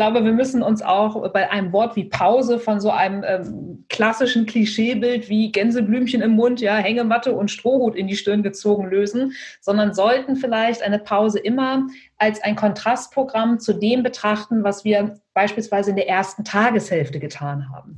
glaube, 0.00 0.24
wir 0.24 0.32
müssen 0.32 0.62
uns 0.62 0.80
auch 0.80 1.30
bei 1.30 1.50
einem 1.50 1.74
Wort 1.74 1.94
wie 1.94 2.04
Pause 2.04 2.58
von 2.58 2.80
so 2.80 2.90
einem 2.90 3.22
ähm, 3.22 3.84
klassischen 3.90 4.46
Klischeebild 4.46 5.28
wie 5.28 5.52
Gänseblümchen 5.52 6.22
im 6.22 6.30
Mund, 6.30 6.62
ja, 6.62 6.76
Hängematte 6.76 7.34
und 7.34 7.50
Strohhut 7.50 7.94
in 7.94 8.08
die 8.08 8.16
Stirn 8.16 8.42
gezogen 8.42 8.88
lösen, 8.88 9.34
sondern 9.60 9.92
sollten 9.92 10.36
vielleicht 10.36 10.80
eine 10.80 11.00
Pause 11.00 11.38
immer 11.38 11.86
als 12.16 12.42
ein 12.42 12.56
Kontrastprogramm 12.56 13.58
zu 13.58 13.74
dem 13.74 14.02
betrachten, 14.02 14.64
was 14.64 14.86
wir 14.86 15.20
beispielsweise 15.34 15.90
in 15.90 15.96
der 15.96 16.08
ersten 16.08 16.44
Tageshälfte 16.44 17.20
getan 17.20 17.68
haben. 17.68 17.94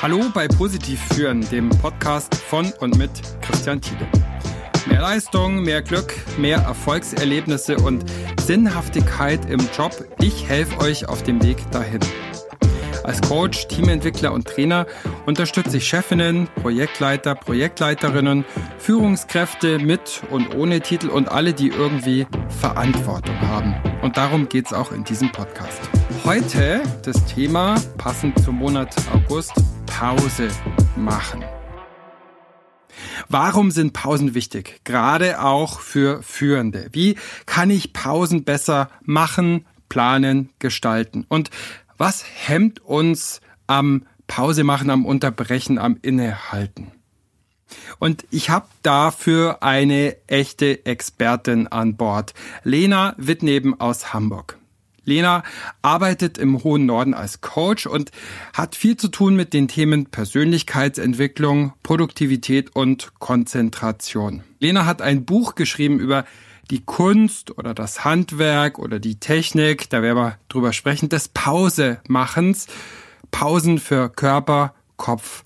Hallo 0.00 0.20
bei 0.32 0.46
Positiv 0.46 1.00
führen, 1.12 1.40
dem 1.50 1.70
Podcast 1.70 2.32
von 2.32 2.72
und 2.78 2.96
mit 2.96 3.10
Christian 3.40 3.80
Thiele. 3.80 4.06
Mehr 4.86 5.00
Leistung, 5.00 5.62
mehr 5.62 5.82
Glück, 5.82 6.14
mehr 6.38 6.58
Erfolgserlebnisse 6.58 7.76
und 7.76 8.04
Sinnhaftigkeit 8.40 9.50
im 9.50 9.60
Job. 9.76 9.92
Ich 10.20 10.48
helfe 10.48 10.78
euch 10.78 11.08
auf 11.08 11.22
dem 11.22 11.42
Weg 11.42 11.58
dahin. 11.72 12.00
Als 13.02 13.20
Coach, 13.22 13.68
Teamentwickler 13.68 14.32
und 14.32 14.48
Trainer 14.48 14.86
unterstütze 15.26 15.76
ich 15.76 15.86
Chefinnen, 15.86 16.48
Projektleiter, 16.60 17.36
Projektleiterinnen, 17.36 18.44
Führungskräfte 18.78 19.78
mit 19.78 20.22
und 20.30 20.54
ohne 20.56 20.80
Titel 20.80 21.08
und 21.08 21.30
alle, 21.30 21.52
die 21.52 21.68
irgendwie 21.68 22.26
Verantwortung 22.60 23.40
haben. 23.42 23.76
Und 24.02 24.16
darum 24.16 24.48
geht 24.48 24.66
es 24.66 24.72
auch 24.72 24.90
in 24.90 25.04
diesem 25.04 25.30
Podcast. 25.30 25.80
Heute 26.24 26.82
das 27.04 27.24
Thema, 27.26 27.76
passend 27.96 28.42
zum 28.42 28.56
Monat 28.56 28.94
August, 29.12 29.52
Pause 29.86 30.48
machen. 30.96 31.44
Warum 33.28 33.70
sind 33.70 33.92
Pausen 33.92 34.34
wichtig? 34.34 34.80
Gerade 34.84 35.42
auch 35.42 35.80
für 35.80 36.22
Führende. 36.22 36.88
Wie 36.92 37.16
kann 37.46 37.70
ich 37.70 37.92
Pausen 37.92 38.44
besser 38.44 38.90
machen, 39.02 39.66
planen, 39.88 40.50
gestalten? 40.58 41.24
Und 41.28 41.50
was 41.98 42.24
hemmt 42.24 42.80
uns 42.80 43.40
am 43.66 44.06
Pause 44.26 44.64
machen, 44.64 44.90
am 44.90 45.06
Unterbrechen, 45.06 45.78
am 45.78 45.98
Innehalten? 46.02 46.92
Und 47.98 48.24
ich 48.30 48.50
habe 48.50 48.66
dafür 48.82 49.62
eine 49.62 50.16
echte 50.28 50.86
Expertin 50.86 51.66
an 51.66 51.96
Bord. 51.96 52.34
Lena 52.62 53.14
Wittneben 53.16 53.80
aus 53.80 54.12
Hamburg. 54.12 54.58
Lena 55.06 55.42
arbeitet 55.80 56.36
im 56.36 56.62
hohen 56.62 56.84
Norden 56.84 57.14
als 57.14 57.40
Coach 57.40 57.86
und 57.86 58.10
hat 58.52 58.76
viel 58.76 58.98
zu 58.98 59.08
tun 59.08 59.34
mit 59.36 59.54
den 59.54 59.68
Themen 59.68 60.06
Persönlichkeitsentwicklung, 60.06 61.72
Produktivität 61.82 62.76
und 62.76 63.12
Konzentration. 63.18 64.42
Lena 64.60 64.84
hat 64.84 65.00
ein 65.00 65.24
Buch 65.24 65.54
geschrieben 65.54 65.98
über 65.98 66.26
die 66.70 66.84
Kunst 66.84 67.56
oder 67.56 67.72
das 67.72 68.04
Handwerk 68.04 68.78
oder 68.78 68.98
die 68.98 69.20
Technik, 69.20 69.88
da 69.88 70.02
werden 70.02 70.18
wir 70.18 70.38
drüber 70.48 70.72
sprechen, 70.72 71.08
des 71.08 71.28
Pausemachens. 71.28 72.66
Pausen 73.30 73.78
für 73.78 74.08
Körper, 74.08 74.74
Kopf 74.96 75.44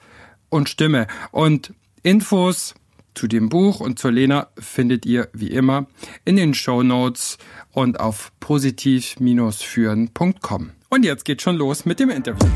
und 0.48 0.69
Stimme. 0.69 1.06
Und 1.33 1.75
Infos 2.03 2.75
zu 3.20 3.28
dem 3.28 3.50
Buch 3.50 3.80
und 3.80 3.98
zur 3.98 4.12
Lena 4.12 4.46
findet 4.58 5.04
ihr 5.04 5.28
wie 5.34 5.48
immer 5.48 5.84
in 6.24 6.36
den 6.36 6.54
Show 6.54 6.82
Notes 6.82 7.36
und 7.70 8.00
auf 8.00 8.32
positiv-führen.com. 8.40 10.70
Und 10.88 11.04
jetzt 11.04 11.26
geht 11.26 11.42
schon 11.42 11.56
los 11.56 11.84
mit 11.84 12.00
dem 12.00 12.08
Interview. 12.08 12.48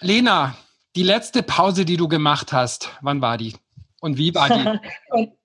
Lena, 0.00 0.56
die 0.94 1.02
letzte 1.02 1.42
Pause, 1.42 1.84
die 1.84 1.96
du 1.96 2.06
gemacht 2.06 2.52
hast, 2.52 2.96
wann 3.02 3.20
war 3.20 3.38
die? 3.38 3.56
Und 4.00 4.18
wie 4.18 4.32
war 4.36 4.48
die? 4.48 4.64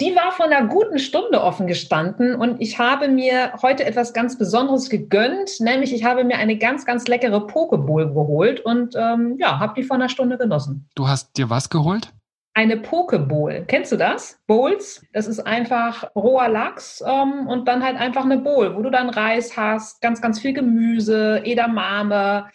Die 0.00 0.16
war 0.16 0.32
von 0.32 0.46
einer 0.46 0.66
guten 0.68 0.98
Stunde 0.98 1.42
offen 1.42 1.66
gestanden 1.66 2.34
und 2.34 2.62
ich 2.62 2.78
habe 2.78 3.08
mir 3.08 3.52
heute 3.60 3.84
etwas 3.84 4.14
ganz 4.14 4.38
Besonderes 4.38 4.88
gegönnt, 4.88 5.60
nämlich 5.60 5.92
ich 5.92 6.04
habe 6.04 6.24
mir 6.24 6.38
eine 6.38 6.56
ganz, 6.56 6.86
ganz 6.86 7.06
leckere 7.06 7.46
Pokeball 7.46 8.06
geholt 8.06 8.60
und 8.60 8.94
ähm, 8.96 9.36
ja, 9.38 9.58
habe 9.58 9.74
die 9.76 9.82
von 9.82 10.00
einer 10.00 10.08
Stunde 10.08 10.38
genossen. 10.38 10.88
Du 10.94 11.08
hast 11.08 11.36
dir 11.36 11.50
was 11.50 11.68
geholt? 11.68 12.14
Eine 12.54 12.76
Pokebowl. 12.76 13.64
Kennst 13.66 13.92
du 13.92 13.96
das? 13.96 14.38
Bowls. 14.46 15.04
Das 15.12 15.26
ist 15.26 15.40
einfach 15.40 16.14
roher 16.14 16.48
Lachs 16.48 17.02
ähm, 17.06 17.46
und 17.46 17.68
dann 17.68 17.82
halt 17.82 17.96
einfach 17.96 18.24
eine 18.24 18.38
Bowl, 18.38 18.76
wo 18.76 18.82
du 18.82 18.90
dann 18.90 19.08
Reis 19.08 19.56
hast, 19.56 20.00
ganz, 20.00 20.20
ganz 20.20 20.40
viel 20.40 20.52
Gemüse, 20.52 21.42
Edamame, 21.44 22.48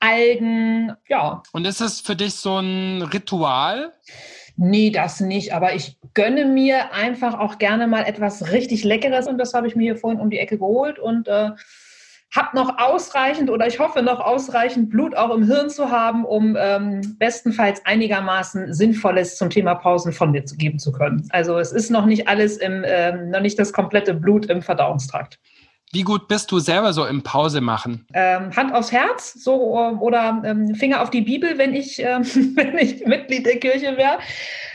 Algen, 0.00 0.92
ja. 1.08 1.42
Und 1.52 1.66
ist 1.66 1.80
das 1.80 2.00
für 2.00 2.16
dich 2.16 2.34
so 2.34 2.58
ein 2.58 3.02
Ritual? 3.02 3.92
Nee, 4.56 4.90
das 4.90 5.20
nicht. 5.20 5.54
Aber 5.54 5.74
ich 5.74 5.96
gönne 6.14 6.44
mir 6.44 6.92
einfach 6.92 7.38
auch 7.38 7.58
gerne 7.58 7.86
mal 7.86 8.02
etwas 8.02 8.50
richtig 8.52 8.84
Leckeres 8.84 9.28
und 9.28 9.38
das 9.38 9.54
habe 9.54 9.68
ich 9.68 9.76
mir 9.76 9.92
hier 9.92 9.96
vorhin 9.96 10.20
um 10.20 10.30
die 10.30 10.38
Ecke 10.38 10.58
geholt 10.58 10.98
und 10.98 11.28
äh, 11.28 11.50
habe 12.34 12.56
noch 12.56 12.78
ausreichend 12.78 13.50
oder 13.50 13.66
ich 13.66 13.78
hoffe 13.78 14.02
noch 14.02 14.20
ausreichend 14.20 14.90
Blut 14.90 15.16
auch 15.16 15.34
im 15.34 15.44
Hirn 15.44 15.70
zu 15.70 15.90
haben, 15.90 16.24
um 16.24 16.56
ähm, 16.58 17.16
bestenfalls 17.18 17.84
einigermaßen 17.86 18.74
Sinnvolles 18.74 19.36
zum 19.36 19.48
Thema 19.48 19.74
Pausen 19.74 20.12
von 20.12 20.30
mir 20.30 20.44
zu 20.44 20.56
geben 20.56 20.78
zu 20.78 20.92
können. 20.92 21.26
Also 21.30 21.58
es 21.58 21.72
ist 21.72 21.90
noch 21.90 22.04
nicht 22.04 22.28
alles 22.28 22.58
im, 22.58 22.84
ähm, 22.86 23.30
noch 23.30 23.40
nicht 23.40 23.58
das 23.58 23.72
komplette 23.72 24.12
Blut 24.12 24.46
im 24.46 24.60
Verdauungstrakt. 24.60 25.38
Wie 25.90 26.02
gut 26.02 26.28
bist 26.28 26.52
du 26.52 26.58
selber 26.58 26.92
so 26.92 27.06
im 27.06 27.22
Pause 27.22 27.62
machen? 27.62 28.06
Ähm, 28.12 28.54
Hand 28.54 28.74
aufs 28.74 28.92
Herz, 28.92 29.32
so 29.32 29.74
oder 30.00 30.42
ähm, 30.44 30.74
Finger 30.74 31.00
auf 31.00 31.08
die 31.08 31.22
Bibel, 31.22 31.56
wenn 31.56 31.74
ich, 31.74 31.98
ähm, 31.98 32.24
wenn 32.56 32.76
ich 32.76 33.06
Mitglied 33.06 33.46
der 33.46 33.58
Kirche 33.58 33.96
wäre. 33.96 34.18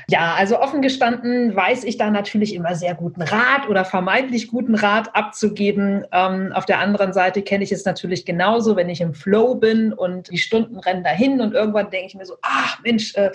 Ja, 0.10 0.36
also 0.38 0.60
offen 0.60 0.82
gestanden 0.82 1.56
weiß 1.56 1.84
ich 1.86 1.98
da 1.98 2.10
natürlich 2.10 2.54
immer 2.54 2.76
sehr 2.76 2.94
guten 2.94 3.22
Rat 3.22 3.70
oder 3.70 3.86
vermeintlich 3.86 4.50
guten 4.50 4.76
Rat 4.76 5.16
abzugeben. 5.16 6.06
Ähm, 6.12 6.52
auf 6.54 6.66
der 6.66 6.80
anderen 6.80 7.14
Seite 7.14 7.42
kenne 7.42 7.64
ich 7.64 7.72
es 7.72 7.86
natürlich 7.86 8.26
genauso, 8.26 8.76
wenn 8.76 8.90
ich 8.90 9.02
im 9.02 9.14
Flow 9.14 9.56
bin 9.56 9.94
und 9.94 10.30
die 10.30 10.38
Stunden 10.38 10.78
rennen 10.80 11.04
dahin 11.04 11.40
und 11.40 11.54
irgendwann 11.54 11.90
denke 11.90 12.08
ich 12.08 12.16
mir 12.16 12.26
so, 12.26 12.36
ach 12.42 12.80
Mensch, 12.84 13.16
äh, 13.16 13.32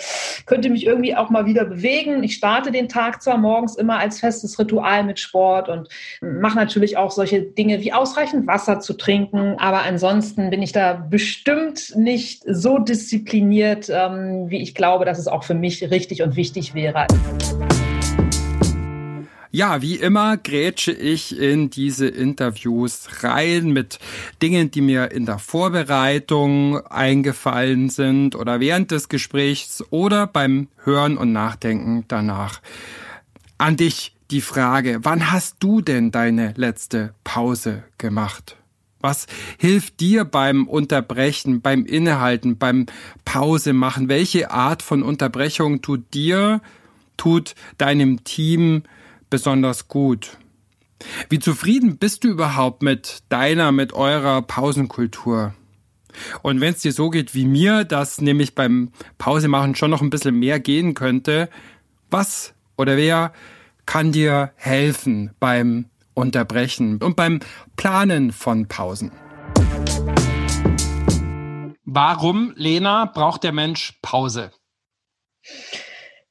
könnte 0.46 0.68
mich 0.68 0.84
irgendwie 0.84 1.16
auch 1.16 1.30
mal 1.30 1.46
wieder 1.46 1.64
bewegen. 1.64 2.22
Ich 2.22 2.34
starte 2.34 2.70
den 2.70 2.88
Tag 2.88 3.22
zwar 3.22 3.38
morgens 3.38 3.76
immer 3.76 3.98
als 3.98 4.20
festes 4.20 4.58
Ritual 4.58 5.04
mit 5.04 5.18
Sport 5.18 5.68
und 5.68 5.88
mache 6.20 6.56
natürlich 6.56 6.96
auch 6.96 7.10
solche 7.10 7.42
Dinge 7.42 7.80
wie 7.80 7.92
ausreichend 7.92 8.46
Wasser 8.46 8.80
zu 8.80 8.92
trinken, 8.94 9.56
aber 9.58 9.82
ansonsten 9.82 10.50
bin 10.50 10.62
ich 10.62 10.72
da 10.72 10.94
bestimmt 10.94 11.96
nicht 11.96 12.42
so 12.46 12.78
diszipliniert, 12.78 13.88
ähm, 13.90 14.50
wie 14.50 14.60
ich 14.60 14.74
glaube, 14.74 15.04
dass 15.04 15.18
es 15.18 15.28
auch 15.28 15.44
für 15.44 15.54
mich 15.54 15.90
richtig 15.90 16.22
und 16.22 16.36
wichtig 16.36 16.57
wichtig 16.58 16.74
wäre. 16.74 17.06
Ja, 19.50 19.80
wie 19.80 19.96
immer 19.96 20.36
grätsche 20.36 20.92
ich 20.92 21.38
in 21.38 21.70
diese 21.70 22.06
Interviews 22.06 23.08
rein 23.22 23.70
mit 23.70 23.98
Dingen, 24.42 24.70
die 24.70 24.82
mir 24.82 25.10
in 25.10 25.24
der 25.24 25.38
Vorbereitung 25.38 26.86
eingefallen 26.86 27.88
sind 27.88 28.36
oder 28.36 28.60
während 28.60 28.90
des 28.90 29.08
Gesprächs 29.08 29.82
oder 29.88 30.26
beim 30.26 30.68
Hören 30.84 31.16
und 31.16 31.32
Nachdenken 31.32 32.04
danach. 32.08 32.60
An 33.56 33.76
dich 33.76 34.14
die 34.30 34.42
Frage, 34.42 34.98
wann 35.02 35.32
hast 35.32 35.56
du 35.60 35.80
denn 35.80 36.10
deine 36.10 36.52
letzte 36.56 37.14
Pause 37.24 37.84
gemacht? 37.96 38.57
Was 39.00 39.26
hilft 39.58 40.00
dir 40.00 40.24
beim 40.24 40.66
Unterbrechen, 40.66 41.60
beim 41.60 41.84
Innehalten, 41.84 42.58
beim 42.58 42.86
Pause 43.24 43.72
machen? 43.72 44.08
Welche 44.08 44.50
Art 44.50 44.82
von 44.82 45.02
Unterbrechung 45.02 45.82
tut 45.82 46.12
dir, 46.14 46.60
tut 47.16 47.54
deinem 47.78 48.24
Team 48.24 48.82
besonders 49.30 49.88
gut? 49.88 50.38
Wie 51.28 51.38
zufrieden 51.38 51.98
bist 51.98 52.24
du 52.24 52.28
überhaupt 52.28 52.82
mit 52.82 53.22
deiner, 53.28 53.70
mit 53.70 53.92
eurer 53.92 54.42
Pausenkultur? 54.42 55.54
Und 56.42 56.60
wenn 56.60 56.74
es 56.74 56.80
dir 56.80 56.92
so 56.92 57.10
geht 57.10 57.34
wie 57.34 57.44
mir, 57.44 57.84
dass 57.84 58.20
nämlich 58.20 58.56
beim 58.56 58.90
Pausemachen 59.18 59.76
schon 59.76 59.90
noch 59.90 60.02
ein 60.02 60.10
bisschen 60.10 60.38
mehr 60.38 60.58
gehen 60.58 60.94
könnte, 60.94 61.48
was 62.10 62.54
oder 62.76 62.96
wer 62.96 63.32
kann 63.86 64.12
dir 64.12 64.52
helfen 64.56 65.30
beim 65.38 65.86
unterbrechen 66.18 66.98
und 67.02 67.16
beim 67.16 67.40
Planen 67.76 68.32
von 68.32 68.68
Pausen. 68.68 69.12
Warum, 71.84 72.52
Lena, 72.56 73.06
braucht 73.06 73.44
der 73.44 73.52
Mensch 73.52 73.98
Pause? 74.02 74.50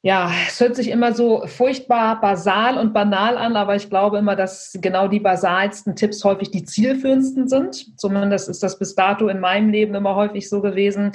Ja, 0.04 0.32
es 0.48 0.60
hört 0.60 0.76
sich 0.76 0.90
immer 0.90 1.14
so 1.14 1.48
furchtbar 1.48 2.22
basal 2.22 2.78
und 2.78 2.94
banal 2.94 3.38
an, 3.38 3.56
aber 3.56 3.76
ich 3.76 3.90
glaube 3.90 4.20
immer, 4.20 4.36
dass 4.36 4.78
genau 4.80 5.08
die 5.08 5.20
basalsten 5.20 5.96
Tipps 5.96 6.24
häufig 6.24 6.52
die 6.52 6.64
zielführendsten 6.64 7.48
sind. 7.48 8.00
Zumindest 8.00 8.48
ist 8.48 8.62
das 8.62 8.78
bis 8.78 8.94
dato 8.94 9.28
in 9.28 9.40
meinem 9.40 9.70
Leben 9.70 9.96
immer 9.96 10.16
häufig 10.16 10.48
so 10.48 10.62
gewesen. 10.62 11.14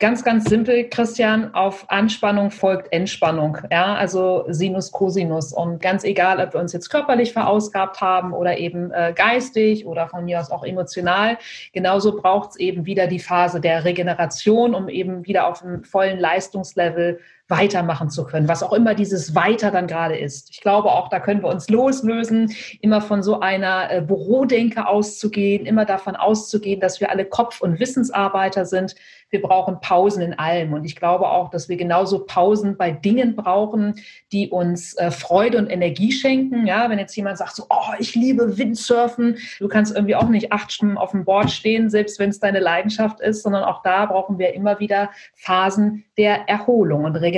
Ganz, 0.00 0.22
ganz 0.22 0.44
simpel, 0.44 0.88
Christian, 0.88 1.52
auf 1.54 1.90
Anspannung 1.90 2.52
folgt 2.52 2.92
Entspannung. 2.92 3.58
Ja, 3.68 3.96
also 3.96 4.44
Sinus, 4.46 4.92
Cosinus. 4.92 5.52
Und 5.52 5.82
ganz 5.82 6.04
egal, 6.04 6.38
ob 6.38 6.54
wir 6.54 6.60
uns 6.60 6.72
jetzt 6.72 6.88
körperlich 6.88 7.32
verausgabt 7.32 8.00
haben 8.00 8.32
oder 8.32 8.58
eben 8.58 8.92
äh, 8.92 9.12
geistig 9.12 9.86
oder 9.86 10.06
von 10.06 10.24
mir 10.24 10.38
aus 10.38 10.52
auch 10.52 10.62
emotional, 10.64 11.36
genauso 11.72 12.14
braucht 12.14 12.50
es 12.50 12.56
eben 12.58 12.86
wieder 12.86 13.08
die 13.08 13.18
Phase 13.18 13.60
der 13.60 13.84
Regeneration, 13.84 14.72
um 14.72 14.88
eben 14.88 15.26
wieder 15.26 15.48
auf 15.48 15.64
einem 15.64 15.82
vollen 15.82 16.20
Leistungslevel 16.20 17.18
weitermachen 17.48 18.10
zu 18.10 18.24
können, 18.24 18.46
was 18.46 18.62
auch 18.62 18.74
immer 18.74 18.94
dieses 18.94 19.34
Weiter 19.34 19.70
dann 19.70 19.86
gerade 19.86 20.16
ist. 20.18 20.50
Ich 20.50 20.60
glaube 20.60 20.92
auch, 20.92 21.08
da 21.08 21.18
können 21.18 21.42
wir 21.42 21.48
uns 21.48 21.70
loslösen, 21.70 22.54
immer 22.82 23.00
von 23.00 23.22
so 23.22 23.40
einer 23.40 23.90
äh, 23.90 24.02
Bürodenke 24.02 24.86
auszugehen, 24.86 25.64
immer 25.64 25.86
davon 25.86 26.14
auszugehen, 26.14 26.80
dass 26.80 27.00
wir 27.00 27.10
alle 27.10 27.24
Kopf- 27.24 27.62
und 27.62 27.80
Wissensarbeiter 27.80 28.66
sind. 28.66 28.94
Wir 29.30 29.42
brauchen 29.42 29.80
Pausen 29.80 30.22
in 30.22 30.38
allem. 30.38 30.72
Und 30.72 30.84
ich 30.84 30.96
glaube 30.96 31.28
auch, 31.28 31.50
dass 31.50 31.68
wir 31.68 31.76
genauso 31.76 32.24
Pausen 32.24 32.76
bei 32.76 32.90
Dingen 32.90 33.36
brauchen, 33.36 33.94
die 34.32 34.48
uns 34.50 34.94
äh, 34.96 35.10
Freude 35.10 35.58
und 35.58 35.68
Energie 35.68 36.12
schenken. 36.12 36.66
Ja, 36.66 36.88
wenn 36.90 36.98
jetzt 36.98 37.16
jemand 37.16 37.38
sagt 37.38 37.56
so, 37.56 37.64
oh, 37.70 37.92
ich 37.98 38.14
liebe 38.14 38.58
Windsurfen, 38.58 39.38
du 39.58 39.68
kannst 39.68 39.94
irgendwie 39.94 40.16
auch 40.16 40.28
nicht 40.28 40.52
acht 40.52 40.72
Stunden 40.72 40.98
auf 40.98 41.12
dem 41.12 41.24
Board 41.24 41.50
stehen, 41.50 41.88
selbst 41.88 42.18
wenn 42.18 42.30
es 42.30 42.40
deine 42.40 42.60
Leidenschaft 42.60 43.20
ist, 43.20 43.42
sondern 43.42 43.64
auch 43.64 43.82
da 43.82 44.06
brauchen 44.06 44.38
wir 44.38 44.54
immer 44.54 44.80
wieder 44.80 45.10
Phasen 45.34 46.04
der 46.16 46.48
Erholung 46.48 47.04
und 47.04 47.16
Regeneration. 47.16 47.37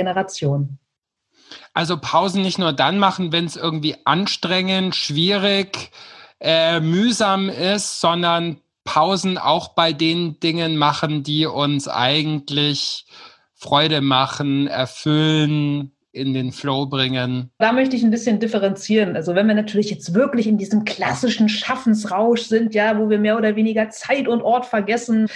Also 1.73 1.97
Pausen 1.97 2.41
nicht 2.41 2.59
nur 2.59 2.73
dann 2.73 2.99
machen, 2.99 3.31
wenn 3.31 3.45
es 3.45 3.55
irgendwie 3.55 3.95
anstrengend, 4.05 4.95
schwierig, 4.95 5.91
äh, 6.39 6.79
mühsam 6.79 7.49
ist, 7.49 8.01
sondern 8.01 8.61
Pausen 8.83 9.37
auch 9.37 9.69
bei 9.69 9.93
den 9.93 10.39
Dingen 10.39 10.77
machen, 10.77 11.23
die 11.23 11.45
uns 11.45 11.87
eigentlich 11.87 13.05
Freude 13.53 14.01
machen, 14.01 14.67
erfüllen, 14.67 15.91
in 16.11 16.33
den 16.33 16.51
Flow 16.51 16.85
bringen? 16.85 17.51
Da 17.57 17.71
möchte 17.71 17.95
ich 17.95 18.03
ein 18.03 18.11
bisschen 18.11 18.39
differenzieren. 18.39 19.15
Also 19.15 19.35
wenn 19.35 19.47
wir 19.47 19.55
natürlich 19.55 19.89
jetzt 19.89 20.13
wirklich 20.13 20.47
in 20.47 20.57
diesem 20.57 20.83
klassischen 20.83 21.47
Schaffensrausch 21.49 22.41
sind, 22.41 22.73
ja, 22.73 22.99
wo 22.99 23.09
wir 23.09 23.19
mehr 23.19 23.37
oder 23.37 23.55
weniger 23.55 23.89
Zeit 23.89 24.27
und 24.27 24.41
Ort 24.41 24.65
vergessen, 24.65 25.27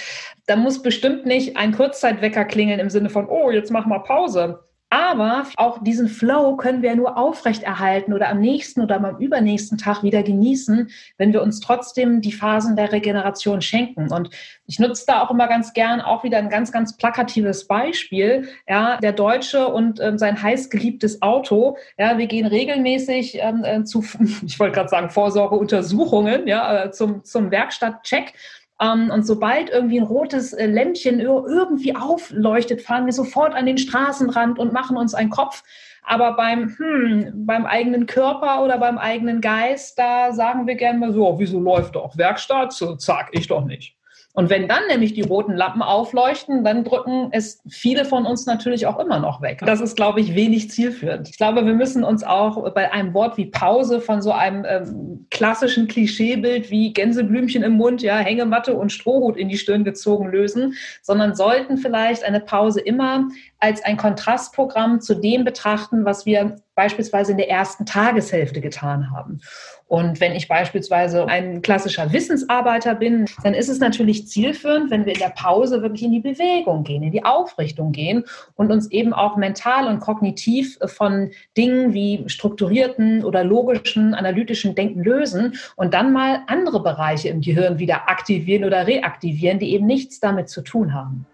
da 0.48 0.56
muss 0.56 0.82
bestimmt 0.82 1.26
nicht 1.26 1.58
ein 1.58 1.72
Kurzzeitwecker 1.72 2.46
klingeln 2.46 2.80
im 2.80 2.90
Sinne 2.90 3.10
von, 3.10 3.28
oh, 3.28 3.52
jetzt 3.52 3.72
mach 3.72 3.86
mal 3.86 4.00
Pause. 4.00 4.60
Aber 4.90 5.48
auch 5.58 5.84
diesen 5.84 6.08
Flow 6.08 6.56
können 6.58 6.82
wir 6.82 6.96
nur 6.96 7.18
aufrechterhalten 7.18 8.14
oder 8.14 8.30
am 8.30 8.40
nächsten 8.40 8.82
oder 8.82 8.98
am 8.98 9.18
übernächsten 9.18 9.78
Tag 9.78 10.04
wieder 10.04 10.22
genießen, 10.22 10.90
wenn 11.18 11.34
wir 11.34 11.42
uns 11.42 11.60
trotzdem 11.60 12.22
die 12.22 12.32
Phasen 12.32 12.76
der 12.76 12.92
Regeneration 12.92 13.62
schenken. 13.62 14.12
Und 14.12 14.30
ich 14.68 14.80
nutze 14.80 15.06
da 15.08 15.24
auch 15.24 15.32
immer 15.32 15.48
ganz 15.48 15.74
gern 15.74 16.02
auch 16.02 16.24
wieder 16.24 16.38
ein 16.38 16.50
ganz, 16.50 16.72
ganz 16.72 16.98
plakatives 16.98 17.68
Beispiel. 17.68 18.48
Ja, 18.68 18.98
der 18.98 19.14
Deutsche 19.14 19.68
und 19.68 20.00
ähm, 20.00 20.18
sein 20.18 20.42
heißgeliebtes 20.42 21.22
Auto. 21.22 21.78
Ja, 21.98 22.18
wir 22.18 22.28
gehen 22.28 22.46
regelmäßig 22.46 23.40
ähm, 23.42 23.64
äh, 23.64 23.84
zu, 23.84 24.04
ich 24.46 24.60
wollte 24.60 24.76
gerade 24.76 24.90
sagen, 24.90 25.10
Vorsorgeuntersuchungen, 25.10 26.48
ja, 26.48 26.86
äh, 26.86 26.92
zum, 26.92 27.24
zum 27.24 27.50
Werkstattcheck. 27.50 28.34
Ähm, 28.82 29.10
und 29.12 29.26
sobald 29.26 29.70
irgendwie 29.70 30.00
ein 30.00 30.06
rotes 30.06 30.54
äh, 30.54 30.66
Lämpchen 30.66 31.20
irgendwie 31.20 31.96
aufleuchtet, 31.96 32.82
fahren 32.82 33.06
wir 33.06 33.14
sofort 33.14 33.54
an 33.54 33.66
den 33.66 33.78
Straßenrand 33.78 34.60
und 34.60 34.74
machen 34.74 34.98
uns 34.98 35.14
einen 35.14 35.30
Kopf. 35.30 35.64
Aber 36.04 36.36
beim, 36.36 36.76
hm, 36.78 37.46
beim 37.46 37.66
eigenen 37.66 38.06
Körper 38.06 38.64
oder 38.64 38.78
beim 38.78 38.98
eigenen 38.98 39.42
Geist, 39.42 39.98
da 39.98 40.34
sagen 40.34 40.68
wir 40.68 40.76
gerne 40.76 41.00
mal 41.00 41.14
so, 41.14 41.40
wieso 41.40 41.60
läuft 41.60 41.96
doch 41.96 42.16
Werkstatt? 42.18 42.74
So, 42.74 42.96
zack, 42.96 43.30
ich 43.32 43.48
doch 43.48 43.66
nicht. 43.66 43.95
Und 44.36 44.50
wenn 44.50 44.68
dann 44.68 44.86
nämlich 44.90 45.14
die 45.14 45.22
roten 45.22 45.54
Lampen 45.54 45.82
aufleuchten, 45.82 46.64
dann 46.66 46.84
drücken 46.84 47.30
es 47.32 47.62
viele 47.70 48.04
von 48.04 48.26
uns 48.26 48.46
natürlich 48.46 48.86
auch 48.86 49.00
immer 49.00 49.20
noch 49.20 49.42
weg. 49.42 49.62
Das 49.66 49.80
ist, 49.80 49.96
glaube 49.96 50.20
ich, 50.20 50.36
wenig 50.36 50.70
zielführend. 50.70 51.30
Ich 51.30 51.38
glaube, 51.38 51.66
wir 51.66 51.74
müssen 51.74 52.04
uns 52.04 52.24
auch 52.24 52.70
bei 52.74 52.92
einem 52.92 53.14
Wort 53.14 53.38
wie 53.38 53.46
Pause 53.46 54.02
von 54.02 54.22
so 54.22 54.32
einem 54.32 54.66
ähm, 54.68 55.28
klassischen 55.32 55.88
Klischeebild 55.88 56.70
wie 56.70 56.92
Gänseblümchen 56.92 57.64
im 57.64 57.74
Mund, 57.74 58.02
ja, 58.02 58.18
Hängematte 58.18 58.76
und 58.76 58.92
Strohhut 58.92 59.38
in 59.38 59.48
die 59.48 59.58
Stirn 59.58 59.86
gezogen 59.86 60.30
lösen, 60.30 60.74
sondern 61.02 61.34
sollten 61.34 61.78
vielleicht 61.78 62.26
eine 62.26 62.42
Pause 62.42 62.82
immer 62.82 63.30
als 63.60 63.84
ein 63.84 63.96
Kontrastprogramm 63.96 65.00
zu 65.00 65.16
dem 65.16 65.46
betrachten, 65.46 66.04
was 66.04 66.26
wir 66.26 66.58
beispielsweise 66.76 67.32
in 67.32 67.38
der 67.38 67.50
ersten 67.50 67.86
Tageshälfte 67.86 68.60
getan 68.60 69.12
haben. 69.12 69.40
Und 69.88 70.20
wenn 70.20 70.34
ich 70.34 70.48
beispielsweise 70.48 71.28
ein 71.28 71.62
klassischer 71.62 72.12
Wissensarbeiter 72.12 72.96
bin, 72.96 73.26
dann 73.44 73.54
ist 73.54 73.70
es 73.70 73.80
natürlich 73.80 74.28
zielführend, 74.28 74.90
wenn 74.90 75.06
wir 75.06 75.14
in 75.14 75.20
der 75.20 75.30
Pause 75.30 75.84
wirklich 75.84 76.04
in 76.04 76.12
die 76.12 76.22
Bewegung 76.22 76.84
gehen, 76.84 77.04
in 77.04 77.12
die 77.12 77.24
Aufrichtung 77.24 77.92
gehen 77.92 78.24
und 78.56 78.72
uns 78.72 78.90
eben 78.90 79.14
auch 79.14 79.38
mental 79.38 79.88
und 79.88 80.00
kognitiv 80.00 80.80
von 80.88 81.30
Dingen 81.56 81.94
wie 81.94 82.24
strukturierten 82.28 83.24
oder 83.24 83.44
logischen, 83.44 84.16
analytischen 84.16 84.74
Denken 84.74 85.04
lösen 85.04 85.54
und 85.76 85.94
dann 85.94 86.12
mal 86.12 86.40
andere 86.48 86.82
Bereiche 86.82 87.30
im 87.30 87.42
Gehirn 87.42 87.78
wieder 87.78 88.10
aktivieren 88.10 88.64
oder 88.64 88.88
reaktivieren, 88.88 89.60
die 89.60 89.74
eben 89.74 89.86
nichts 89.86 90.20
damit 90.20 90.50
zu 90.50 90.62
tun 90.62 90.96
haben. 90.96 91.28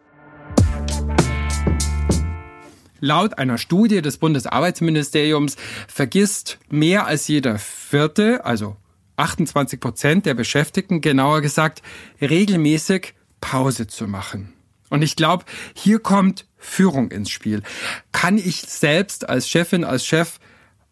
Laut 3.02 3.40
einer 3.40 3.58
Studie 3.58 4.04
des 4.04 4.18
Bundesarbeitsministeriums 4.18 5.58
vergisst 5.88 6.60
mehr 6.70 7.08
als 7.08 7.28
jeder 7.28 7.58
Vierte, 7.58 8.46
also 8.46 8.78
28 9.18 9.80
Prozent 9.80 10.26
der 10.28 10.36
Beschäftigten, 10.36 11.02
genauer 11.02 11.42
gesagt, 11.42 11.82
regelmäßig 12.22 13.16
Pause 13.42 13.88
zu 13.88 14.08
machen. 14.08 14.54
Und 14.90 15.02
ich 15.02 15.16
glaube, 15.16 15.46
hier 15.74 16.00
kommt 16.00 16.46
Führung 16.58 17.10
ins 17.10 17.32
Spiel. 17.32 17.64
Kann 18.12 18.38
ich 18.38 18.62
selbst 18.62 19.28
als 19.28 19.50
Chefin, 19.50 19.84
als 19.84 20.06
Chef 20.06 20.38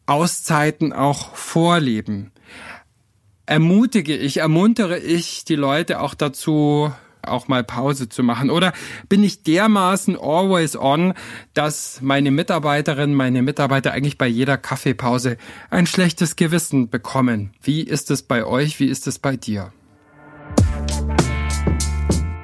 Auszeiten 0.07 0.91
auch 0.93 1.35
vorleben? 1.35 2.31
Ermutige 3.45 4.17
ich, 4.17 4.37
ermuntere 4.37 4.97
ich 4.97 5.45
die 5.45 5.55
Leute 5.55 5.99
auch 5.99 6.15
dazu, 6.15 6.91
auch 7.21 7.47
mal 7.47 7.63
Pause 7.63 8.09
zu 8.09 8.23
machen? 8.23 8.49
Oder 8.49 8.73
bin 9.07 9.23
ich 9.23 9.43
dermaßen 9.43 10.17
always 10.19 10.75
on, 10.75 11.13
dass 11.53 12.01
meine 12.01 12.31
Mitarbeiterinnen, 12.31 13.15
meine 13.15 13.41
Mitarbeiter 13.41 13.91
eigentlich 13.91 14.17
bei 14.17 14.27
jeder 14.27 14.57
Kaffeepause 14.57 15.37
ein 15.69 15.85
schlechtes 15.85 16.35
Gewissen 16.35 16.89
bekommen? 16.89 17.53
Wie 17.61 17.81
ist 17.81 18.11
es 18.11 18.23
bei 18.23 18.45
euch? 18.45 18.79
Wie 18.79 18.87
ist 18.87 19.07
es 19.07 19.19
bei 19.19 19.35
dir? 19.35 19.71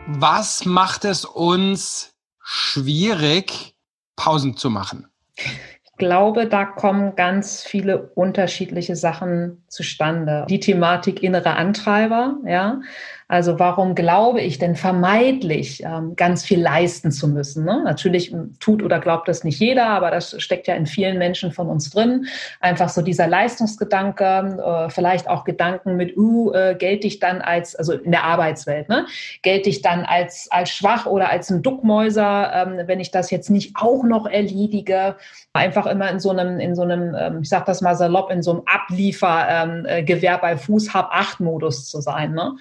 Was 0.08 0.66
macht 0.66 1.04
es 1.04 1.26
uns 1.26 2.14
schwierig, 2.42 3.76
Pausen 4.16 4.56
zu 4.56 4.70
machen? 4.70 5.08
Ich 5.36 5.98
glaube, 5.98 6.48
da 6.48 6.66
kommen 6.66 7.16
ganz 7.16 7.64
viele 7.64 8.10
unterschiedliche 8.16 8.96
Sachen 8.96 9.64
zustande. 9.68 10.46
Die 10.50 10.60
Thematik 10.60 11.24
innere 11.24 11.56
Antreiber, 11.56 12.38
ja. 12.46 12.82
Also 13.28 13.58
warum 13.58 13.96
glaube 13.96 14.42
ich 14.42 14.60
denn 14.60 14.76
vermeidlich, 14.76 15.82
ähm, 15.84 16.16
ganz 16.16 16.44
viel 16.44 16.62
leisten 16.62 17.12
zu 17.12 17.28
müssen? 17.28 17.66
Ne? 17.66 17.82
Natürlich 17.84 18.30
hm, 18.32 18.56
tut 18.60 18.84
oder 18.84 19.00
glaubt 19.00 19.28
das 19.28 19.44
nicht 19.44 19.60
jeder, 19.60 19.88
aber 19.88 20.12
das 20.12 20.40
steckt 20.40 20.68
ja 20.68 20.76
in 20.76 20.86
vielen 20.86 21.18
Menschen 21.18 21.52
von 21.52 21.68
uns 21.68 21.90
drin. 21.90 22.28
Einfach 22.60 22.90
so 22.90 23.02
dieser 23.02 23.26
Leistungsgedanke, 23.26 24.86
äh, 24.86 24.90
vielleicht 24.92 25.28
auch 25.28 25.44
Gedanken 25.44 25.96
mit, 25.96 26.16
uh, 26.16 26.54
äh, 26.54 26.76
gelte 26.76 27.08
ich 27.08 27.20
dann 27.20 27.42
als, 27.42 27.76
also 27.76 27.94
in 27.94 28.12
der 28.12 28.26
Arbeitswelt, 28.26 28.90
ne? 28.90 29.08
gelte 29.42 29.70
ich 29.70 29.82
dann 29.82 30.06
als, 30.06 30.48
als 30.52 30.70
schwach 30.70 31.08
oder 31.08 31.32
als 31.32 31.50
ein 31.50 31.64
Duckmäuser, 31.64 32.52
ähm, 32.54 32.88
wenn 32.88 33.00
ich 33.00 33.10
das 33.10 33.32
jetzt 33.32 33.50
nicht 33.50 33.76
auch 33.76 34.04
noch 34.04 34.28
erledige. 34.28 35.16
Einfach 35.52 35.88
immer 35.88 36.12
in 36.12 36.20
so 36.20 36.30
einem, 36.30 36.60
in 36.60 36.76
so 36.76 36.84
einem, 36.84 37.16
ähm, 37.18 37.42
ich 37.42 37.50
sag 37.50 37.66
das 37.66 37.82
mal 37.82 37.96
salopp, 37.96 38.30
in 38.30 38.44
so 38.44 38.52
einem 38.52 38.62
Abliefergewehr 38.68 40.34
ähm, 40.34 40.40
bei 40.42 40.58
Fuß 40.58 40.94
hab 40.94 41.10
acht 41.12 41.40
Modus 41.40 41.90
zu 41.90 42.02
sein. 42.02 42.34
Ne? 42.34 42.56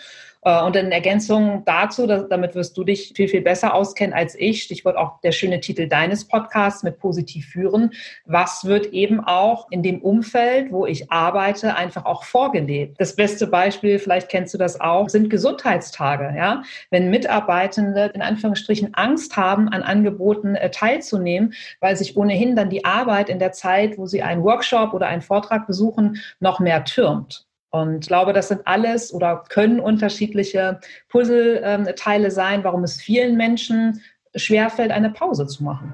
Äh, 0.44 0.62
und 0.62 0.76
in 0.76 0.92
Ergänzung 0.92 1.62
dazu, 1.64 2.06
damit 2.06 2.54
wirst 2.54 2.76
du 2.76 2.84
dich 2.84 3.12
viel, 3.16 3.28
viel 3.28 3.40
besser 3.40 3.74
auskennen 3.74 4.14
als 4.14 4.34
ich, 4.38 4.62
Stichwort 4.62 4.96
auch 4.96 5.20
der 5.22 5.32
schöne 5.32 5.60
Titel 5.60 5.88
deines 5.88 6.26
Podcasts 6.28 6.82
mit 6.82 6.98
Positiv 6.98 7.46
führen, 7.48 7.90
was 8.26 8.64
wird 8.64 8.86
eben 8.86 9.20
auch 9.20 9.66
in 9.70 9.82
dem 9.82 10.02
Umfeld, 10.02 10.70
wo 10.70 10.86
ich 10.86 11.10
arbeite, 11.10 11.76
einfach 11.76 12.04
auch 12.04 12.24
vorgelebt. 12.24 13.00
Das 13.00 13.16
beste 13.16 13.46
Beispiel, 13.46 13.98
vielleicht 13.98 14.28
kennst 14.28 14.54
du 14.54 14.58
das 14.58 14.80
auch, 14.80 15.08
sind 15.08 15.30
Gesundheitstage. 15.30 16.34
Ja? 16.36 16.62
Wenn 16.90 17.10
Mitarbeitende 17.10 18.12
in 18.14 18.22
Anführungsstrichen 18.22 18.94
Angst 18.94 19.36
haben, 19.36 19.68
an 19.68 19.82
Angeboten 19.82 20.54
äh, 20.54 20.70
teilzunehmen, 20.70 21.54
weil 21.80 21.96
sich 21.96 22.16
ohnehin 22.16 22.56
dann 22.56 22.70
die 22.70 22.84
Arbeit 22.84 23.28
in 23.28 23.38
der 23.38 23.52
Zeit, 23.52 23.98
wo 23.98 24.06
sie 24.06 24.22
einen 24.22 24.42
Workshop 24.42 24.92
oder 24.92 25.06
einen 25.06 25.22
Vortrag 25.22 25.66
besuchen, 25.66 26.20
noch 26.40 26.60
mehr 26.60 26.84
türmt. 26.84 27.46
Und 27.74 28.04
ich 28.04 28.06
glaube, 28.06 28.32
das 28.32 28.46
sind 28.46 28.60
alles 28.66 29.12
oder 29.12 29.42
können 29.48 29.80
unterschiedliche 29.80 30.78
Puzzleteile 31.08 32.30
sein, 32.30 32.62
warum 32.62 32.84
es 32.84 33.00
vielen 33.02 33.36
Menschen 33.36 34.00
schwerfällt, 34.36 34.92
eine 34.92 35.10
Pause 35.10 35.48
zu 35.48 35.64
machen. 35.64 35.92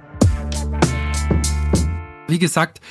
Wie 2.29 2.39
gesagt, 2.39 2.83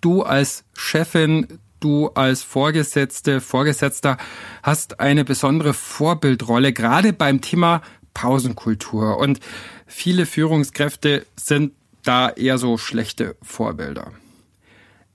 du 0.00 0.22
als 0.22 0.64
Chefin, 0.72 1.48
du 1.80 2.08
als 2.14 2.42
Vorgesetzte, 2.42 3.42
Vorgesetzter 3.42 4.16
hast 4.62 5.00
eine 5.00 5.26
besondere 5.26 5.74
Vorbildrolle, 5.74 6.72
gerade 6.72 7.12
beim 7.12 7.42
Thema 7.42 7.82
Pausenkultur. 8.14 9.18
Und 9.18 9.38
viele 9.86 10.24
Führungskräfte 10.24 11.26
sind 11.36 11.74
da 12.04 12.30
eher 12.30 12.56
so 12.56 12.78
schlechte 12.78 13.36
Vorbilder. 13.42 14.12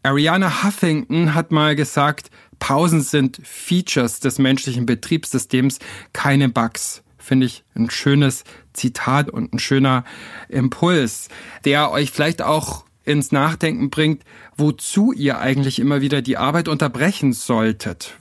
Ariana 0.06 0.64
Huffington 0.64 1.34
hat 1.34 1.52
mal 1.52 1.76
gesagt, 1.76 2.30
Pausen 2.60 3.02
sind 3.02 3.42
Features 3.44 4.20
des 4.20 4.38
menschlichen 4.38 4.86
Betriebssystems, 4.86 5.80
keine 6.14 6.48
Bugs. 6.48 7.02
Finde 7.18 7.48
ich 7.48 7.64
ein 7.74 7.90
schönes 7.90 8.44
Zitat 8.74 9.32
und 9.32 9.52
ein 9.52 9.58
schöner 9.58 10.04
Impuls, 10.48 11.30
der 11.66 11.90
euch 11.90 12.12
vielleicht 12.12 12.44
auch 12.44 12.86
ins 13.04 13.32
Nachdenken 13.32 13.90
bringt, 13.90 14.24
wozu 14.56 15.12
ihr 15.12 15.40
eigentlich 15.40 15.80
immer 15.80 16.02
wieder 16.02 16.22
die 16.22 16.38
Arbeit 16.38 16.68
unterbrechen 16.68 17.34
solltet. 17.34 18.14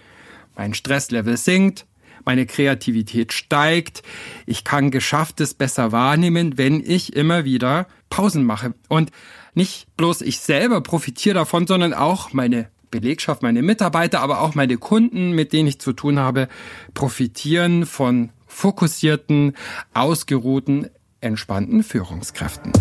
Mein 0.57 0.73
Stresslevel 0.73 1.37
sinkt, 1.37 1.85
meine 2.25 2.47
Kreativität 2.47 3.35
steigt, 3.35 4.03
ich 4.47 4.65
kann 4.65 4.91
Geschafftes 4.91 5.53
besser 5.53 5.93
wahrnehmen, 5.93 6.57
wenn 6.57 6.81
ich 6.81 7.15
immer 7.15 7.45
wieder 7.45 7.87
Pausen 8.09 8.45
mache. 8.45 8.73
Und 8.89 9.11
nicht 9.55 9.87
bloß 9.97 10.21
ich 10.23 10.41
selber 10.41 10.81
profitiere 10.81 11.35
davon, 11.35 11.67
sondern 11.67 11.95
auch 11.95 12.33
meine 12.33 12.69
Belegschaft, 12.91 13.43
meine 13.43 13.63
Mitarbeiter, 13.63 14.21
aber 14.21 14.41
auch 14.41 14.55
meine 14.55 14.77
Kunden, 14.77 15.33
mit 15.33 15.53
denen 15.53 15.69
ich 15.69 15.81
zu 15.81 15.93
tun 15.93 16.19
habe, 16.19 16.49
profitieren 16.95 17.87
von 17.87 18.31
fokussierten, 18.47 19.57
ausgeruhten, 19.95 20.91
entspannten 21.21 21.83
Führungskräften. 21.83 22.73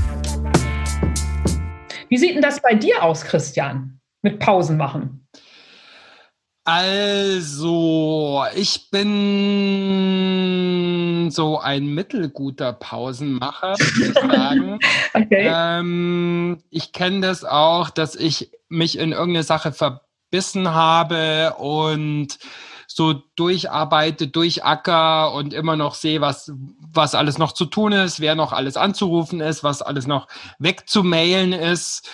Wie 2.10 2.18
sieht 2.18 2.36
denn 2.36 2.42
das 2.42 2.62
bei 2.62 2.76
dir 2.76 3.02
aus, 3.02 3.24
Christian, 3.24 4.00
mit 4.22 4.40
Pausen 4.40 4.78
machen? 4.78 5.28
Also, 6.66 8.46
ich 8.56 8.90
bin 8.90 9.04
so 11.30 11.60
ein 11.60 11.88
mittelguter 11.88 12.72
Pausenmacher, 12.72 13.76
würde 13.78 14.12
ich 14.12 14.14
sagen. 14.34 14.80
okay. 15.14 15.52
Ähm, 15.54 16.64
ich 16.70 16.94
kenne 16.94 17.20
das 17.20 17.44
auch, 17.44 17.90
dass 17.90 18.16
ich 18.16 18.50
mich 18.70 18.98
in 18.98 19.12
irgendeine 19.12 19.44
Sache 19.44 19.74
verbissen 19.74 20.74
habe 20.74 21.56
und 21.58 22.40
so 22.88 23.14
durcharbeite, 23.36 24.30
durchacker 24.30 25.34
und 25.34 25.54
immer 25.54 25.76
noch 25.76 25.96
sehe, 25.96 26.22
was, 26.22 26.54
was 26.80 27.14
alles 27.14 27.38
noch 27.38 27.52
zu 27.52 27.66
tun 27.66 27.92
ist, 27.92 28.22
wer 28.22 28.36
noch 28.36 28.54
alles 28.54 28.78
anzurufen 28.78 29.42
ist, 29.42 29.66
was 29.66 29.82
alles 29.82 30.08
noch 30.08 30.30
wegzumailen 30.60 31.52
ist. 31.52 32.08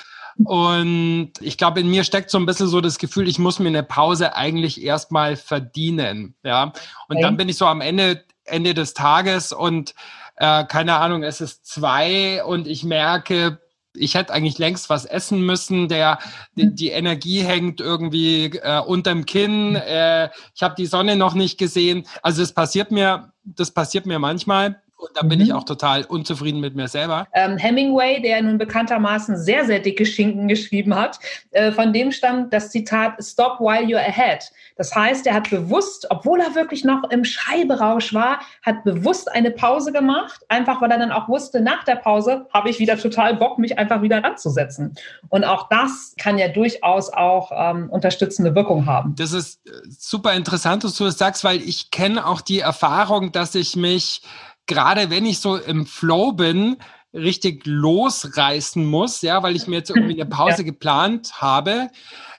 Und 0.44 1.34
ich 1.42 1.58
glaube, 1.58 1.82
in 1.82 1.90
mir 1.90 2.04
steckt 2.04 2.30
so 2.30 2.38
ein 2.38 2.46
bisschen 2.46 2.68
so 2.68 2.82
das 2.82 2.98
Gefühl, 2.98 3.28
ich 3.28 3.40
muss 3.40 3.60
mir 3.60 3.68
eine 3.68 3.84
Pause 3.84 4.36
eigentlich 4.36 4.84
erstmal 4.84 5.36
verdienen. 5.36 6.36
Ja. 6.44 6.64
Und 6.64 7.18
okay. 7.18 7.22
dann 7.22 7.38
bin 7.38 7.50
ich 7.50 7.58
so 7.58 7.66
am 7.66 7.82
Ende, 7.82 8.24
Ende 8.46 8.74
des 8.74 8.94
Tages 8.94 9.52
und 9.52 9.94
äh, 10.38 10.64
keine 10.66 10.96
Ahnung, 10.96 11.24
es 11.24 11.42
ist 11.42 11.66
zwei 11.66 12.44
und 12.46 12.68
ich 12.68 12.84
merke, 12.84 13.60
ich 13.94 14.16
hätte 14.16 14.34
eigentlich 14.34 14.58
längst 14.58 14.90
was 14.90 15.06
essen 15.06 15.42
müssen. 15.42 15.90
Der, 15.90 16.20
die, 16.56 16.66
mhm. 16.66 16.76
die 16.76 16.90
Energie 16.90 17.42
hängt 17.42 17.82
irgendwie 17.82 18.46
äh, 18.46 18.80
unterm 18.80 19.26
Kinn. 19.26 19.76
Äh, 19.76 20.30
ich 20.56 20.64
habe 20.64 20.76
die 20.78 20.86
Sonne 20.86 21.16
noch 21.16 21.34
nicht 21.34 21.58
gesehen. 21.58 22.06
Also 22.22 22.42
das 22.42 22.54
passiert 22.54 22.92
mir, 22.92 23.34
das 23.44 23.72
passiert 23.72 24.06
mir 24.06 24.20
manchmal. 24.20 24.82
Und 25.00 25.12
da 25.16 25.22
bin 25.22 25.40
mhm. 25.40 25.46
ich 25.46 25.54
auch 25.54 25.64
total 25.64 26.04
unzufrieden 26.04 26.60
mit 26.60 26.76
mir 26.76 26.90
selber. 26.90 27.28
Ähm, 27.34 27.58
Hemingway, 27.58 28.22
der 28.22 28.42
nun 28.42 28.58
bekanntermaßen 28.58 29.38
sehr, 29.38 29.64
sehr 29.64 29.80
dicke 29.80 30.06
Schinken 30.06 30.50
geschrieben 30.50 30.94
hat, 30.94 31.20
äh, 31.52 31.72
von 31.72 31.94
dem 31.94 32.12
stammt 32.12 32.52
das 32.52 32.70
Zitat 32.70 33.14
Stop 33.24 33.62
while 33.62 33.86
you're 33.86 33.98
ahead. 33.98 34.52
Das 34.76 34.94
heißt, 34.94 35.26
er 35.26 35.36
hat 35.36 35.50
bewusst, 35.50 36.08
obwohl 36.10 36.42
er 36.42 36.54
wirklich 36.54 36.84
noch 36.84 37.10
im 37.12 37.24
Schreiberausch 37.24 38.14
war, 38.14 38.40
hat 38.62 38.84
bewusst 38.84 39.32
eine 39.32 39.52
Pause 39.52 39.94
gemacht, 39.94 40.42
einfach 40.50 40.82
weil 40.82 40.92
er 40.92 41.00
dann 41.00 41.12
auch 41.12 41.30
wusste, 41.30 41.62
nach 41.62 41.86
der 41.86 41.96
Pause 41.96 42.48
habe 42.54 42.70
ich 42.70 42.80
wieder 42.80 42.98
total 42.98 43.38
Bock, 43.38 43.58
mich 43.58 43.80
einfach 43.80 44.02
wieder 44.02 44.22
ranzusetzen. 44.22 44.96
Und 45.30 45.46
auch 45.46 45.70
das 45.70 46.14
kann 46.18 46.38
ja 46.38 46.50
durchaus 46.50 47.12
auch 47.12 47.52
ähm, 47.56 47.90
unterstützende 47.90 48.54
Wirkung 48.54 48.86
haben. 48.86 49.16
Das 49.16 49.32
ist 49.32 49.66
äh, 49.66 49.72
super 49.90 50.34
interessant, 50.34 50.84
dass 50.84 50.96
du 50.96 51.06
das 51.06 51.18
sagst, 51.18 51.46
weil 51.46 51.62
ich 51.62 51.90
kenne 51.90 52.26
auch 52.26 52.42
die 52.42 52.60
Erfahrung, 52.60 53.32
dass 53.32 53.56
ich 53.56 53.78
mich 53.78 54.24
gerade 54.70 55.10
wenn 55.10 55.26
ich 55.26 55.40
so 55.40 55.58
im 55.58 55.86
Flow 55.86 56.32
bin, 56.32 56.78
richtig 57.14 57.66
losreißen 57.66 58.86
muss, 58.86 59.22
ja, 59.22 59.44
weil 59.44 59.56
ich 59.56 59.68
mir 59.68 59.78
jetzt 59.78 59.90
irgendwie 59.90 60.14
eine 60.14 60.30
Pause 60.30 60.60
ja. 60.60 60.64
geplant 60.64 61.42
habe 61.42 61.90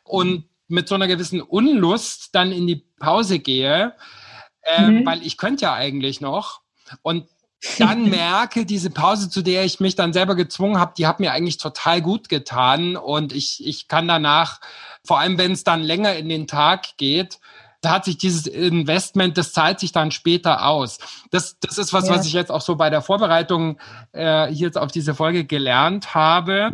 und 0.04 0.44
mit 0.68 0.88
so 0.88 0.94
einer 0.94 1.08
gewissen 1.08 1.42
Unlust 1.42 2.30
dann 2.32 2.52
in 2.52 2.66
die 2.66 2.86
Pause 2.98 3.40
gehe, 3.40 3.94
äh, 4.62 4.82
mhm. 4.82 5.04
weil 5.04 5.26
ich 5.26 5.36
könnte 5.36 5.64
ja 5.64 5.74
eigentlich 5.74 6.20
noch 6.20 6.60
und 7.02 7.26
dann 7.78 8.04
merke, 8.10 8.64
diese 8.64 8.90
Pause, 8.90 9.28
zu 9.28 9.42
der 9.42 9.64
ich 9.64 9.80
mich 9.80 9.96
dann 9.96 10.12
selber 10.12 10.36
gezwungen 10.36 10.78
habe, 10.78 10.94
die 10.96 11.08
hat 11.08 11.18
mir 11.18 11.32
eigentlich 11.32 11.58
total 11.58 12.00
gut 12.00 12.28
getan 12.28 12.96
und 12.96 13.32
ich, 13.32 13.66
ich 13.66 13.88
kann 13.88 14.06
danach, 14.06 14.60
vor 15.04 15.18
allem 15.18 15.36
wenn 15.36 15.52
es 15.52 15.64
dann 15.64 15.82
länger 15.82 16.14
in 16.14 16.28
den 16.28 16.46
Tag 16.46 16.96
geht, 16.96 17.40
da 17.80 17.92
hat 17.92 18.04
sich 18.04 18.18
dieses 18.18 18.46
Investment, 18.46 19.38
das 19.38 19.52
zahlt 19.52 19.80
sich 19.80 19.92
dann 19.92 20.10
später 20.10 20.66
aus. 20.66 20.98
Das, 21.30 21.58
das 21.60 21.78
ist 21.78 21.92
was, 21.92 22.08
ja. 22.08 22.14
was 22.14 22.26
ich 22.26 22.32
jetzt 22.32 22.50
auch 22.50 22.60
so 22.60 22.76
bei 22.76 22.90
der 22.90 23.02
Vorbereitung 23.02 23.78
äh, 24.12 24.46
hier 24.48 24.66
jetzt 24.66 24.78
auf 24.78 24.92
diese 24.92 25.14
Folge 25.14 25.44
gelernt 25.44 26.14
habe, 26.14 26.72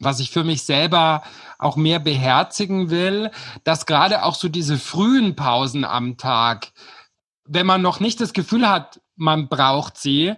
was 0.00 0.20
ich 0.20 0.30
für 0.30 0.44
mich 0.44 0.64
selber 0.64 1.22
auch 1.58 1.76
mehr 1.76 2.00
beherzigen 2.00 2.90
will, 2.90 3.30
dass 3.64 3.86
gerade 3.86 4.24
auch 4.24 4.34
so 4.34 4.48
diese 4.48 4.78
frühen 4.78 5.36
Pausen 5.36 5.84
am 5.84 6.16
Tag, 6.16 6.72
wenn 7.44 7.66
man 7.66 7.80
noch 7.80 8.00
nicht 8.00 8.20
das 8.20 8.32
Gefühl 8.32 8.68
hat, 8.68 9.00
man 9.14 9.48
braucht 9.48 9.96
sie, 9.96 10.34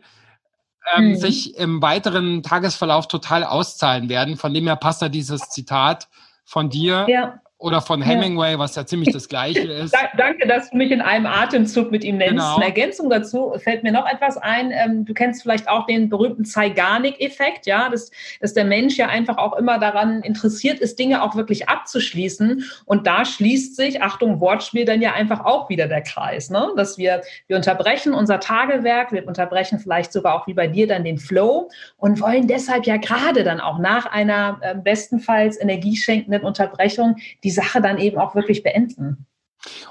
ähm, 0.95 1.09
mhm. 1.09 1.16
sich 1.16 1.57
im 1.57 1.83
weiteren 1.83 2.42
Tagesverlauf 2.42 3.09
total 3.09 3.42
auszahlen 3.42 4.09
werden. 4.09 4.37
Von 4.37 4.54
dem 4.54 4.66
her 4.66 4.76
passt 4.76 5.02
da 5.02 5.09
dieses 5.09 5.49
Zitat 5.49 6.09
von 6.45 6.71
dir. 6.71 7.07
Ja 7.09 7.40
oder 7.61 7.81
von 7.81 8.00
Hemingway, 8.00 8.57
was 8.57 8.77
ja 8.77 8.87
ziemlich 8.87 9.12
das 9.12 9.29
Gleiche 9.29 9.61
ist. 9.73 9.95
Danke, 10.17 10.47
dass 10.47 10.71
du 10.71 10.77
mich 10.77 10.93
in 10.93 11.00
einem 11.00 11.27
Atemzug 11.27 11.91
mit 11.91 12.05
ihm 12.05 12.17
nennst. 12.17 12.35
Genau. 12.35 12.57
In 12.57 12.62
Ergänzung 12.62 13.11
dazu 13.11 13.53
fällt 13.59 13.83
mir 13.83 13.91
noch 13.91 14.07
etwas 14.07 14.37
ein. 14.37 14.71
Ähm, 14.71 15.05
du 15.05 15.12
kennst 15.12 15.43
vielleicht 15.43 15.69
auch 15.69 15.87
den 15.87 16.09
berühmten 16.09 16.45
Zeigarnik-Effekt, 16.45 17.67
ja, 17.67 17.88
dass, 17.88 18.12
dass 18.41 18.55
der 18.55 18.65
Mensch 18.65 18.97
ja 18.97 19.09
einfach 19.09 19.38
auch 19.38 19.55
immer 19.55 19.81
daran 19.81 20.23
interessiert 20.23 20.79
ist, 20.79 21.00
Dinge 21.00 21.23
auch 21.23 21.35
wirklich 21.35 21.69
abzuschließen. 21.69 22.65
Und 22.85 23.09
da 23.09 23.25
schließt 23.25 23.75
sich, 23.75 24.03
Achtung, 24.03 24.41
Wortspiel, 24.41 24.85
dann 24.85 25.03
ja 25.03 25.15
einfach 25.15 25.45
auch 25.45 25.69
wieder 25.69 25.88
der 25.88 26.03
Kreis, 26.03 26.50
ne? 26.50 26.69
dass 26.77 26.97
wir, 26.97 27.23
wir 27.49 27.57
unterbrechen 27.57 28.15
unser 28.15 28.38
Tagewerk, 28.38 29.11
wir 29.11 29.27
unterbrechen 29.27 29.81
vielleicht 29.81 30.12
sogar 30.12 30.37
auch 30.37 30.47
wie 30.47 30.55
bei 30.55 30.69
dir 30.69 30.87
dann 30.87 31.03
den 31.03 31.19
Flow 31.19 31.71
und 31.97 32.21
wollen 32.21 32.47
deshalb 32.47 32.87
ja 32.87 32.99
gerade 32.99 33.43
dann 33.43 33.59
auch 33.61 33.79
nach 33.79 34.07
einer 34.07 34.61
äh, 34.61 34.77
bestenfalls 34.77 35.61
energieschenkenden 35.61 36.45
Unterbrechung 36.45 37.17
die 37.43 37.48
die 37.49 37.55
Sache 37.55 37.81
dann 37.81 37.97
eben 37.97 38.19
auch 38.19 38.35
wirklich 38.35 38.62
beenden. 38.62 39.26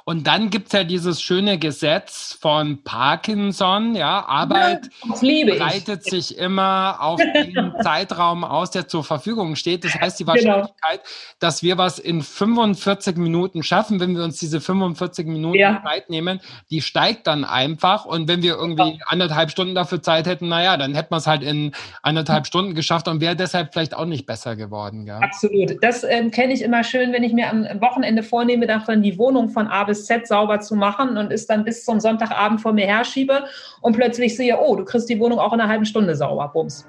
Und 0.06 0.28
dann 0.28 0.50
gibt 0.50 0.68
es 0.68 0.74
ja 0.74 0.84
dieses 0.84 1.22
schöne 1.22 1.58
Gesetz 1.58 2.38
von 2.40 2.84
Parkinson, 2.84 3.96
ja, 3.96 4.26
Arbeit 4.26 4.90
ja, 5.22 5.56
breitet 5.56 6.04
sich 6.04 6.38
immer 6.38 6.98
auf 7.00 7.20
den 7.36 7.74
Zeitraum 7.82 8.44
aus, 8.44 8.72
der 8.72 8.88
zur 8.88 9.04
Verfügung 9.04 9.56
steht. 9.56 9.84
Das 9.84 9.94
heißt, 9.96 10.20
die 10.20 10.24
genau. 10.24 10.36
Wahrscheinlichkeit, 10.36 11.04
genau. 11.04 11.38
dass 11.40 11.64
wir 11.64 11.78
was 11.78 12.00
in 12.00 12.22
45 12.22 13.18
Minuten 13.18 13.64
schaffen, 13.64 14.00
wenn 14.00 14.16
wir 14.16 14.24
uns 14.24 14.40
diese 14.40 14.62
45 14.62 15.28
Minuten 15.28 15.58
ja. 15.58 15.82
Zeit 15.86 16.10
nehmen, 16.10 16.40
die 16.70 16.82
steigt 16.82 17.28
dann 17.28 17.44
einfach. 17.44 18.06
Und 18.06 18.28
wenn 18.28 18.42
wir 18.42 18.56
irgendwie 18.56 19.00
anderthalb 19.06 19.52
Stunden 19.52 19.76
dafür 19.76 20.02
Zeit 20.02 20.28
hätten, 20.28 20.48
naja, 20.48 20.78
dann 20.78 20.96
hätten 20.96 21.12
wir 21.12 21.18
es 21.18 21.28
halt 21.28 21.44
in 21.44 21.74
anderthalb 22.02 22.48
Stunden 22.48 22.74
geschafft 22.74 23.08
und 23.08 23.22
wäre 23.22 23.36
deshalb 23.36 23.74
vielleicht 23.74 23.94
auch 23.94 24.06
nicht 24.06 24.26
besser 24.26 24.56
geworden. 24.56 25.06
Ja? 25.06 25.20
Absolut. 25.20 25.76
Das 25.82 26.04
ähm, 26.04 26.32
kenne 26.32 26.54
ich 26.54 26.62
immer 26.62 26.84
schön, 26.84 27.12
wenn 27.12 27.24
ich 27.24 27.34
mir 27.34 27.50
am 27.50 27.66
Wochenende 27.82 28.24
vornehme, 28.24 28.68
davon 28.68 29.02
die 29.02 29.18
Wohnung 29.18 29.50
von 29.58 29.66
A 29.70 29.86
bis 29.86 30.06
Z 30.06 30.28
sauber 30.28 30.60
zu 30.60 30.76
machen 30.76 31.18
und 31.18 31.32
ist 31.32 31.50
dann 31.50 31.64
bis 31.66 31.84
zum 31.84 32.00
Sonntagabend 32.00 32.62
vor 32.62 32.74
mir 32.74 32.86
herschiebe 32.86 33.46
und 33.82 33.96
plötzlich 33.96 34.38
sehe, 34.38 34.56
oh, 34.60 34.76
du 34.76 34.86
kriegst 34.86 35.10
die 35.10 35.20
Wohnung 35.20 35.40
auch 35.40 35.52
in 35.52 35.60
einer 35.60 35.68
halben 35.68 35.86
Stunde 35.86 36.16
sauber. 36.16 36.52
Bums. 36.54 36.86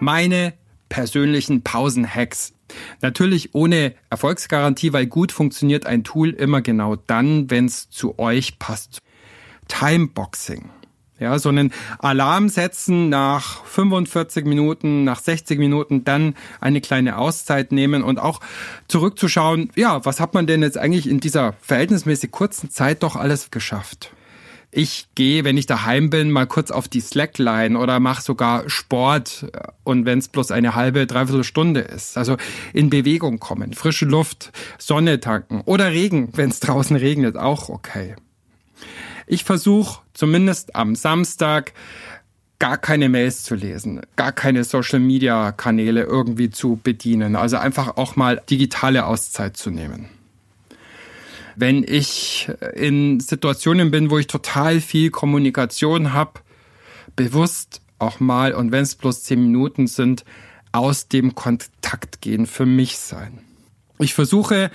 Meine 0.00 0.52
persönlichen 0.90 1.62
Pausenhacks. 1.62 2.52
Natürlich 3.00 3.54
ohne 3.54 3.94
Erfolgsgarantie, 4.10 4.92
weil 4.92 5.06
gut 5.06 5.32
funktioniert 5.32 5.86
ein 5.86 6.04
Tool 6.04 6.28
immer 6.28 6.60
genau 6.60 6.96
dann, 6.96 7.50
wenn 7.50 7.64
es 7.64 7.88
zu 7.88 8.18
euch 8.18 8.58
passt. 8.58 8.98
Timeboxing. 9.68 10.68
Ja, 11.20 11.38
so 11.38 11.48
einen 11.48 11.72
Alarm 12.00 12.48
setzen 12.48 13.08
nach 13.08 13.64
45 13.66 14.44
Minuten, 14.46 15.04
nach 15.04 15.20
60 15.20 15.60
Minuten, 15.60 16.04
dann 16.04 16.34
eine 16.60 16.80
kleine 16.80 17.18
Auszeit 17.18 17.70
nehmen 17.70 18.02
und 18.02 18.18
auch 18.18 18.40
zurückzuschauen, 18.88 19.70
ja, 19.76 20.04
was 20.04 20.18
hat 20.18 20.34
man 20.34 20.48
denn 20.48 20.62
jetzt 20.62 20.76
eigentlich 20.76 21.08
in 21.08 21.20
dieser 21.20 21.54
verhältnismäßig 21.60 22.32
kurzen 22.32 22.70
Zeit 22.70 23.04
doch 23.04 23.14
alles 23.14 23.52
geschafft? 23.52 24.10
Ich 24.72 25.06
gehe, 25.14 25.44
wenn 25.44 25.56
ich 25.56 25.66
daheim 25.66 26.10
bin, 26.10 26.32
mal 26.32 26.48
kurz 26.48 26.72
auf 26.72 26.88
die 26.88 27.00
Slackline 27.00 27.78
oder 27.78 28.00
mache 28.00 28.20
sogar 28.20 28.68
Sport 28.68 29.46
und 29.84 30.06
wenn 30.06 30.18
es 30.18 30.26
bloß 30.26 30.50
eine 30.50 30.74
halbe, 30.74 31.06
dreiviertel 31.06 31.44
Stunde 31.44 31.78
ist. 31.78 32.18
Also 32.18 32.36
in 32.72 32.90
Bewegung 32.90 33.38
kommen, 33.38 33.72
frische 33.72 34.04
Luft, 34.04 34.50
Sonne 34.78 35.20
tanken 35.20 35.60
oder 35.64 35.92
Regen, 35.92 36.30
wenn 36.32 36.50
es 36.50 36.58
draußen 36.58 36.96
regnet, 36.96 37.36
auch 37.36 37.68
okay. 37.68 38.16
Ich 39.26 39.44
versuche 39.44 40.02
zumindest 40.12 40.76
am 40.76 40.94
Samstag 40.94 41.72
gar 42.58 42.78
keine 42.78 43.08
Mails 43.08 43.42
zu 43.42 43.54
lesen, 43.54 44.00
gar 44.16 44.32
keine 44.32 44.64
Social-Media-Kanäle 44.64 46.02
irgendwie 46.02 46.50
zu 46.50 46.78
bedienen. 46.82 47.36
Also 47.36 47.56
einfach 47.56 47.96
auch 47.96 48.16
mal 48.16 48.42
digitale 48.48 49.06
Auszeit 49.06 49.56
zu 49.56 49.70
nehmen. 49.70 50.08
Wenn 51.56 51.84
ich 51.84 52.50
in 52.74 53.20
Situationen 53.20 53.90
bin, 53.90 54.10
wo 54.10 54.18
ich 54.18 54.26
total 54.26 54.80
viel 54.80 55.10
Kommunikation 55.10 56.12
habe, 56.12 56.40
bewusst 57.16 57.80
auch 57.98 58.18
mal, 58.18 58.54
und 58.54 58.72
wenn 58.72 58.82
es 58.82 58.94
bloß 58.96 59.22
zehn 59.24 59.40
Minuten 59.40 59.86
sind, 59.86 60.24
aus 60.72 61.08
dem 61.08 61.34
Kontakt 61.34 62.20
gehen, 62.20 62.46
für 62.46 62.66
mich 62.66 62.98
sein. 62.98 63.38
Ich 63.98 64.14
versuche, 64.14 64.70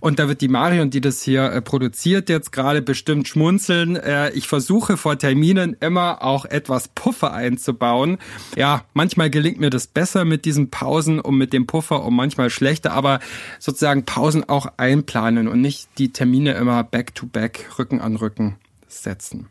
und 0.00 0.18
da 0.18 0.28
wird 0.28 0.40
die 0.40 0.48
Marion, 0.48 0.90
die 0.90 1.00
das 1.00 1.22
hier 1.22 1.44
äh, 1.44 1.60
produziert, 1.60 2.28
jetzt 2.28 2.52
gerade 2.52 2.82
bestimmt 2.82 3.28
schmunzeln. 3.28 3.96
Äh, 3.96 4.30
ich 4.30 4.48
versuche 4.48 4.96
vor 4.96 5.18
Terminen 5.18 5.76
immer 5.80 6.22
auch 6.22 6.44
etwas 6.44 6.88
Puffer 6.88 7.32
einzubauen. 7.32 8.18
Ja, 8.56 8.84
manchmal 8.94 9.30
gelingt 9.30 9.60
mir 9.60 9.70
das 9.70 9.86
besser 9.86 10.24
mit 10.24 10.44
diesen 10.44 10.70
Pausen 10.70 11.20
und 11.20 11.36
mit 11.36 11.52
dem 11.52 11.66
Puffer 11.66 12.04
und 12.04 12.14
manchmal 12.14 12.50
schlechter, 12.50 12.92
aber 12.92 13.20
sozusagen 13.58 14.04
Pausen 14.04 14.48
auch 14.48 14.72
einplanen 14.76 15.48
und 15.48 15.60
nicht 15.60 15.88
die 15.98 16.12
Termine 16.12 16.52
immer 16.54 16.84
back 16.84 17.14
to 17.14 17.26
back, 17.26 17.68
Rücken 17.78 18.00
an 18.00 18.16
Rücken 18.16 18.56
setzen. 18.86 19.48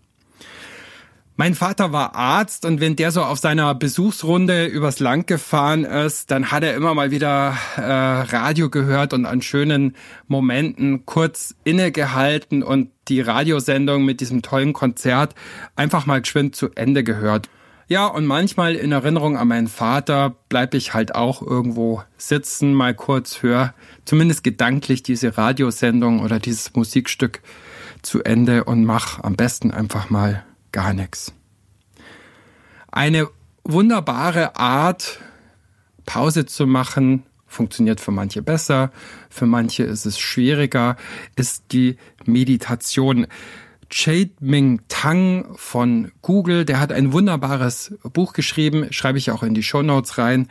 Mein 1.40 1.54
Vater 1.54 1.92
war 1.92 2.16
Arzt 2.16 2.66
und 2.66 2.82
wenn 2.82 2.96
der 2.96 3.12
so 3.12 3.22
auf 3.22 3.38
seiner 3.38 3.76
Besuchsrunde 3.76 4.66
übers 4.66 5.00
Land 5.00 5.28
gefahren 5.28 5.84
ist, 5.84 6.32
dann 6.32 6.50
hat 6.50 6.64
er 6.64 6.74
immer 6.74 6.96
mal 6.96 7.12
wieder 7.12 7.56
äh, 7.76 7.82
Radio 7.84 8.72
gehört 8.72 9.14
und 9.14 9.28
an 9.28 9.44
schönen 9.44 9.96
Momenten 10.28 11.06
kurz 11.06 11.54
innegehalten 11.64 12.64
und 12.64 12.90
die 13.08 13.22
Radiosendung 13.22 14.04
mit 14.04 14.20
diesem 14.20 14.42
tollen 14.42 14.74
Konzert 14.74 15.36
einfach 15.76 16.08
mal 16.08 16.22
geschwind 16.22 16.56
zu 16.56 16.72
Ende 16.74 17.04
gehört. 17.04 17.50
Ja, 17.88 18.08
und 18.08 18.26
manchmal 18.26 18.74
in 18.74 18.92
Erinnerung 18.92 19.38
an 19.38 19.48
meinen 19.48 19.68
Vater 19.68 20.36
bleibe 20.50 20.76
ich 20.76 20.96
halt 20.96 21.14
auch 21.14 21.44
irgendwo 21.44 22.02
sitzen, 22.18 22.74
mal 22.74 22.96
kurz 22.96 23.44
höre, 23.44 23.76
zumindest 24.06 24.44
gedanklich 24.44 25.04
diese 25.04 25.38
Radiosendung 25.38 26.22
oder 26.22 26.40
dieses 26.40 26.74
Musikstück 26.74 27.42
zu 28.02 28.24
Ende 28.24 28.64
und 28.64 28.86
mach 28.86 29.24
am 29.24 29.36
besten 29.36 29.70
einfach 29.70 30.10
mal 30.10 30.44
gar 30.78 30.94
nichts. 30.94 31.34
Eine 32.92 33.30
wunderbare 33.64 34.58
Art, 34.58 35.20
Pause 36.06 36.46
zu 36.46 36.68
machen, 36.68 37.24
funktioniert 37.48 38.00
für 38.00 38.12
manche 38.12 38.44
besser, 38.44 38.92
für 39.28 39.48
manche 39.48 39.82
ist 39.82 40.06
es 40.06 40.20
schwieriger, 40.20 40.96
ist 41.36 41.64
die 41.72 41.98
Meditation. 42.26 43.26
Chade 43.90 44.34
Ming 44.40 44.82
Tang 44.88 45.48
von 45.56 46.12
Google, 46.22 46.64
der 46.64 46.80
hat 46.80 46.92
ein 46.92 47.12
wunderbares 47.12 47.96
Buch 48.04 48.34
geschrieben, 48.34 48.94
schreibe 48.94 49.18
ich 49.18 49.32
auch 49.32 49.42
in 49.42 49.56
die 49.56 49.64
Show 49.64 49.82
Notes 49.82 50.20
rein. 50.20 50.48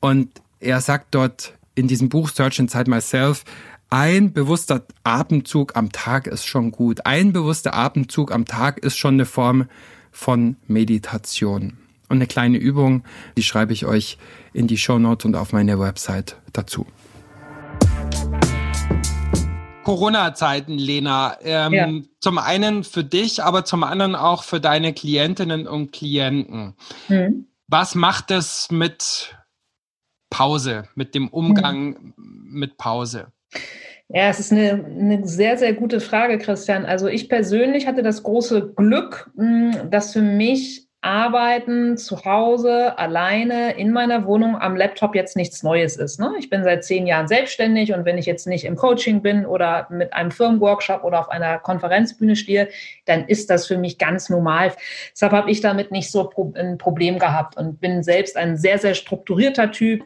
Und 0.00 0.42
er 0.58 0.80
sagt 0.80 1.14
dort 1.14 1.52
in 1.76 1.86
diesem 1.86 2.08
Buch 2.08 2.30
Search 2.30 2.58
Inside 2.58 2.90
Myself, 2.90 3.44
ein 3.88 4.32
bewusster 4.32 4.84
Atemzug 5.04 5.76
am 5.76 5.92
Tag 5.92 6.26
ist 6.26 6.44
schon 6.44 6.72
gut. 6.72 7.06
Ein 7.06 7.32
bewusster 7.32 7.74
Atemzug 7.74 8.32
am 8.32 8.44
Tag 8.44 8.78
ist 8.78 8.96
schon 8.96 9.14
eine 9.14 9.26
Form 9.26 9.68
von 10.10 10.56
Meditation. 10.66 11.78
Und 12.08 12.16
eine 12.16 12.26
kleine 12.26 12.58
Übung, 12.58 13.04
die 13.36 13.42
schreibe 13.42 13.72
ich 13.72 13.86
euch 13.86 14.18
in 14.52 14.66
die 14.66 14.78
Show 14.78 14.98
Notes 14.98 15.24
und 15.24 15.36
auf 15.36 15.52
meine 15.52 15.78
Website 15.78 16.36
dazu. 16.52 16.86
Corona-Zeiten, 19.84 20.78
Lena. 20.78 21.36
Ähm, 21.42 21.72
ja. 21.72 21.88
Zum 22.20 22.38
einen 22.38 22.82
für 22.82 23.04
dich, 23.04 23.44
aber 23.44 23.64
zum 23.64 23.84
anderen 23.84 24.16
auch 24.16 24.42
für 24.42 24.60
deine 24.60 24.94
Klientinnen 24.94 25.68
und 25.68 25.92
Klienten. 25.92 26.74
Mhm. 27.08 27.46
Was 27.68 27.94
macht 27.94 28.32
es 28.32 28.68
mit 28.72 29.36
Pause, 30.28 30.88
mit 30.96 31.14
dem 31.14 31.28
Umgang 31.28 32.14
mhm. 32.16 32.48
mit 32.50 32.78
Pause? 32.78 33.32
Ja, 34.08 34.28
es 34.28 34.38
ist 34.38 34.52
eine, 34.52 34.84
eine 34.84 35.26
sehr, 35.26 35.58
sehr 35.58 35.72
gute 35.72 36.00
Frage, 36.00 36.38
Christian. 36.38 36.86
Also 36.86 37.08
ich 37.08 37.28
persönlich 37.28 37.86
hatte 37.86 38.02
das 38.02 38.22
große 38.22 38.72
Glück, 38.76 39.30
hm, 39.36 39.90
dass 39.90 40.12
für 40.12 40.22
mich 40.22 40.86
Arbeiten 41.06 41.96
zu 41.96 42.24
Hause 42.24 42.98
alleine 42.98 43.78
in 43.78 43.92
meiner 43.92 44.26
Wohnung 44.26 44.56
am 44.60 44.76
Laptop 44.76 45.14
jetzt 45.14 45.36
nichts 45.36 45.62
Neues 45.62 45.96
ist. 45.96 46.18
Ne? 46.18 46.32
Ich 46.38 46.50
bin 46.50 46.64
seit 46.64 46.84
zehn 46.84 47.06
Jahren 47.06 47.28
selbstständig 47.28 47.92
und 47.92 48.04
wenn 48.04 48.18
ich 48.18 48.26
jetzt 48.26 48.48
nicht 48.48 48.64
im 48.64 48.74
Coaching 48.74 49.22
bin 49.22 49.46
oder 49.46 49.86
mit 49.88 50.12
einem 50.12 50.32
Firmenworkshop 50.32 51.04
oder 51.04 51.20
auf 51.20 51.28
einer 51.28 51.58
Konferenzbühne 51.58 52.34
stehe, 52.34 52.68
dann 53.04 53.28
ist 53.28 53.50
das 53.50 53.68
für 53.68 53.78
mich 53.78 53.98
ganz 53.98 54.30
normal. 54.30 54.72
Deshalb 55.12 55.32
habe 55.32 55.50
ich 55.50 55.60
damit 55.60 55.92
nicht 55.92 56.10
so 56.10 56.28
ein 56.56 56.76
Problem 56.76 57.20
gehabt 57.20 57.56
und 57.56 57.80
bin 57.80 58.02
selbst 58.02 58.36
ein 58.36 58.56
sehr, 58.56 58.78
sehr 58.78 58.94
strukturierter 58.94 59.70
Typ 59.70 60.02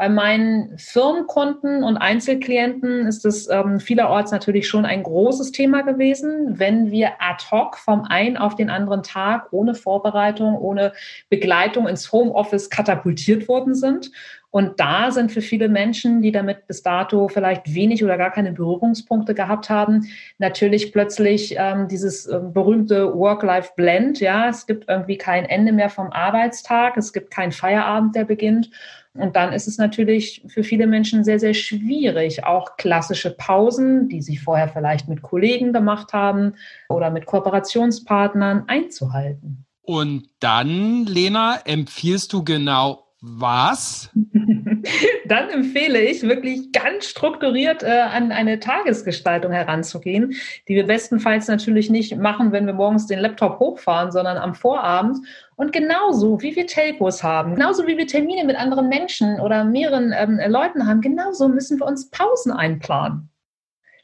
bei 0.00 0.08
meinen 0.08 0.78
Firmenkunden 0.78 1.84
und 1.84 1.98
Einzelklienten 1.98 3.06
ist 3.06 3.26
es 3.26 3.50
ähm, 3.50 3.80
vielerorts 3.80 4.32
natürlich 4.32 4.66
schon 4.66 4.86
ein 4.86 5.02
großes 5.02 5.52
Thema 5.52 5.82
gewesen, 5.82 6.58
wenn 6.58 6.90
wir 6.90 7.20
ad 7.20 7.44
hoc 7.50 7.76
vom 7.76 8.04
einen 8.04 8.38
auf 8.38 8.54
den 8.54 8.70
anderen 8.70 9.02
Tag 9.02 9.48
ohne 9.50 9.74
Vorbereitung, 9.74 10.56
ohne 10.56 10.94
Begleitung 11.28 11.86
ins 11.86 12.12
Homeoffice 12.12 12.70
katapultiert 12.70 13.46
worden 13.46 13.74
sind. 13.74 14.10
Und 14.50 14.80
da 14.80 15.12
sind 15.12 15.30
für 15.30 15.42
viele 15.42 15.68
Menschen, 15.68 16.22
die 16.22 16.32
damit 16.32 16.66
bis 16.66 16.82
dato 16.82 17.28
vielleicht 17.28 17.72
wenig 17.72 18.02
oder 18.02 18.18
gar 18.18 18.32
keine 18.32 18.52
Berührungspunkte 18.52 19.32
gehabt 19.32 19.70
haben, 19.70 20.08
natürlich 20.38 20.92
plötzlich 20.92 21.54
ähm, 21.56 21.86
dieses 21.86 22.26
äh, 22.26 22.40
berühmte 22.42 23.14
Work-Life-Blend. 23.14 24.18
Ja, 24.18 24.48
es 24.48 24.66
gibt 24.66 24.88
irgendwie 24.88 25.18
kein 25.18 25.44
Ende 25.44 25.72
mehr 25.72 25.88
vom 25.88 26.10
Arbeitstag, 26.10 26.96
es 26.96 27.12
gibt 27.12 27.30
keinen 27.30 27.52
Feierabend, 27.52 28.16
der 28.16 28.24
beginnt. 28.24 28.70
Und 29.14 29.36
dann 29.36 29.52
ist 29.52 29.66
es 29.66 29.78
natürlich 29.78 30.42
für 30.46 30.64
viele 30.64 30.86
Menschen 30.86 31.24
sehr, 31.24 31.40
sehr 31.40 31.54
schwierig, 31.54 32.44
auch 32.44 32.76
klassische 32.76 33.30
Pausen, 33.30 34.08
die 34.08 34.22
sie 34.22 34.36
vorher 34.36 34.68
vielleicht 34.68 35.08
mit 35.08 35.22
Kollegen 35.22 35.72
gemacht 35.72 36.12
haben 36.12 36.54
oder 36.88 37.10
mit 37.10 37.26
Kooperationspartnern 37.26 38.64
einzuhalten. 38.68 39.64
Und 39.82 40.28
dann, 40.38 41.06
Lena, 41.06 41.58
empfiehlst 41.64 42.32
du 42.32 42.44
genau 42.44 43.09
was? 43.20 44.10
Dann 45.26 45.50
empfehle 45.50 46.00
ich 46.00 46.22
wirklich 46.22 46.72
ganz 46.72 47.06
strukturiert 47.06 47.82
äh, 47.82 48.00
an 48.00 48.32
eine 48.32 48.60
Tagesgestaltung 48.60 49.52
heranzugehen, 49.52 50.34
die 50.68 50.74
wir 50.74 50.86
bestenfalls 50.86 51.48
natürlich 51.48 51.90
nicht 51.90 52.16
machen, 52.16 52.52
wenn 52.52 52.66
wir 52.66 52.72
morgens 52.72 53.06
den 53.06 53.18
Laptop 53.20 53.58
hochfahren, 53.58 54.10
sondern 54.10 54.38
am 54.38 54.54
Vorabend. 54.54 55.18
Und 55.56 55.72
genauso 55.72 56.40
wie 56.40 56.56
wir 56.56 56.66
Telcos 56.66 57.22
haben, 57.22 57.54
genauso 57.54 57.86
wie 57.86 57.96
wir 57.96 58.06
Termine 58.06 58.44
mit 58.44 58.56
anderen 58.56 58.88
Menschen 58.88 59.40
oder 59.40 59.64
mehreren 59.64 60.12
ähm, 60.16 60.40
Leuten 60.48 60.86
haben, 60.86 61.00
genauso 61.00 61.48
müssen 61.48 61.78
wir 61.78 61.86
uns 61.86 62.10
Pausen 62.10 62.52
einplanen. 62.52 63.29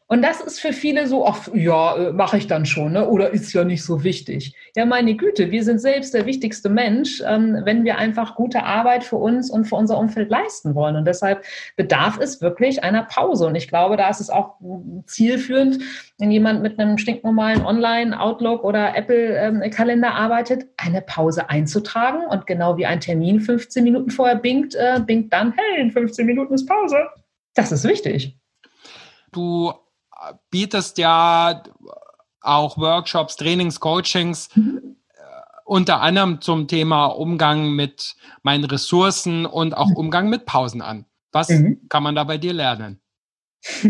Und 0.09 0.23
das 0.23 0.41
ist 0.41 0.61
für 0.61 0.73
viele 0.73 1.09
so, 1.09 1.27
ach 1.27 1.49
ja, 1.53 1.97
äh, 1.97 2.13
mache 2.13 2.39
ich 2.39 2.47
dann 2.47 2.65
schon, 2.65 2.93
ne? 2.93 3.09
oder 3.09 3.31
ist 3.31 3.53
ja 3.53 3.65
nicht 3.65 3.83
so 3.83 4.05
wichtig. 4.05 4.55
Ja, 4.77 4.87
meine 4.87 5.17
Güte, 5.17 5.51
wir 5.51 5.65
sind 5.65 5.81
selbst 5.81 6.15
der 6.15 6.27
wichtigste 6.27 6.69
Mensch, 6.69 7.21
ähm, 7.27 7.63
wenn 7.65 7.85
wir 7.85 7.99
einfach 7.99 8.37
gute 8.37 8.63
Arbeit 8.63 9.03
für 9.03 9.17
uns 9.17 9.51
und 9.51 9.65
für 9.65 9.75
unser 9.75 9.99
Umfeld 9.99 10.31
leisten 10.31 10.77
wollen. 10.77 10.95
Und 10.95 11.07
deshalb 11.07 11.45
bedarf 11.75 12.21
es 12.21 12.41
wirklich 12.41 12.85
einer 12.85 13.03
Pause. 13.03 13.49
Und 13.49 13.57
ich 13.57 13.67
glaube, 13.67 13.97
da 13.97 14.09
ist 14.09 14.21
es 14.21 14.31
auch 14.31 14.55
zielführend, 15.07 15.83
wenn 16.19 16.31
jemand 16.31 16.63
mit 16.63 16.79
einem 16.79 16.99
stinknormalen 16.99 17.67
Online-Outlook 17.67 18.63
oder 18.63 18.97
Apple-Kalender 18.97 20.15
arbeitet, 20.15 20.67
eine 20.77 21.03
Pause 21.03 21.51
einzutragen. 21.51 22.25
Und 22.31 22.47
genau 22.47 22.77
wie 22.77 22.87
ein 22.87 23.01
Termin 23.01 23.41
15 23.41 23.83
Minuten 23.83 24.11
vorher 24.11 24.37
bingt, 24.37 24.77
äh, 24.77 25.01
bingt 25.05 25.33
dann, 25.33 25.53
hey, 25.57 25.83
in 25.83 25.91
15 25.91 26.25
Minuten 26.27 26.55
ist 26.55 26.67
Pause. 26.67 26.97
Das 27.55 27.73
ist 27.73 27.83
wichtig. 27.83 28.39
Du 29.33 29.73
bietest 30.51 30.99
ja 30.99 31.63
auch 32.41 32.79
Workshops, 32.79 33.37
Trainings, 33.37 33.81
Coachings, 33.81 34.49
mhm. 34.55 34.97
Unter 35.67 36.01
anderem 36.01 36.41
zum 36.41 36.69
Thema 36.69 37.07
Umgang 37.07 37.73
mit 37.73 38.15
meinen 38.45 38.63
Ressourcen 38.65 39.47
und 39.47 39.77
auch 39.77 39.89
mhm. 39.89 39.97
Umgang 39.97 40.29
mit 40.29 40.47
Pausen 40.47 40.81
an. 40.81 41.07
Was 41.33 41.49
mhm. 41.49 41.81
kann 41.89 42.05
man 42.05 42.15
da 42.15 42.23
bei 42.23 42.39
dir 42.39 42.53
lernen? 42.53 43.01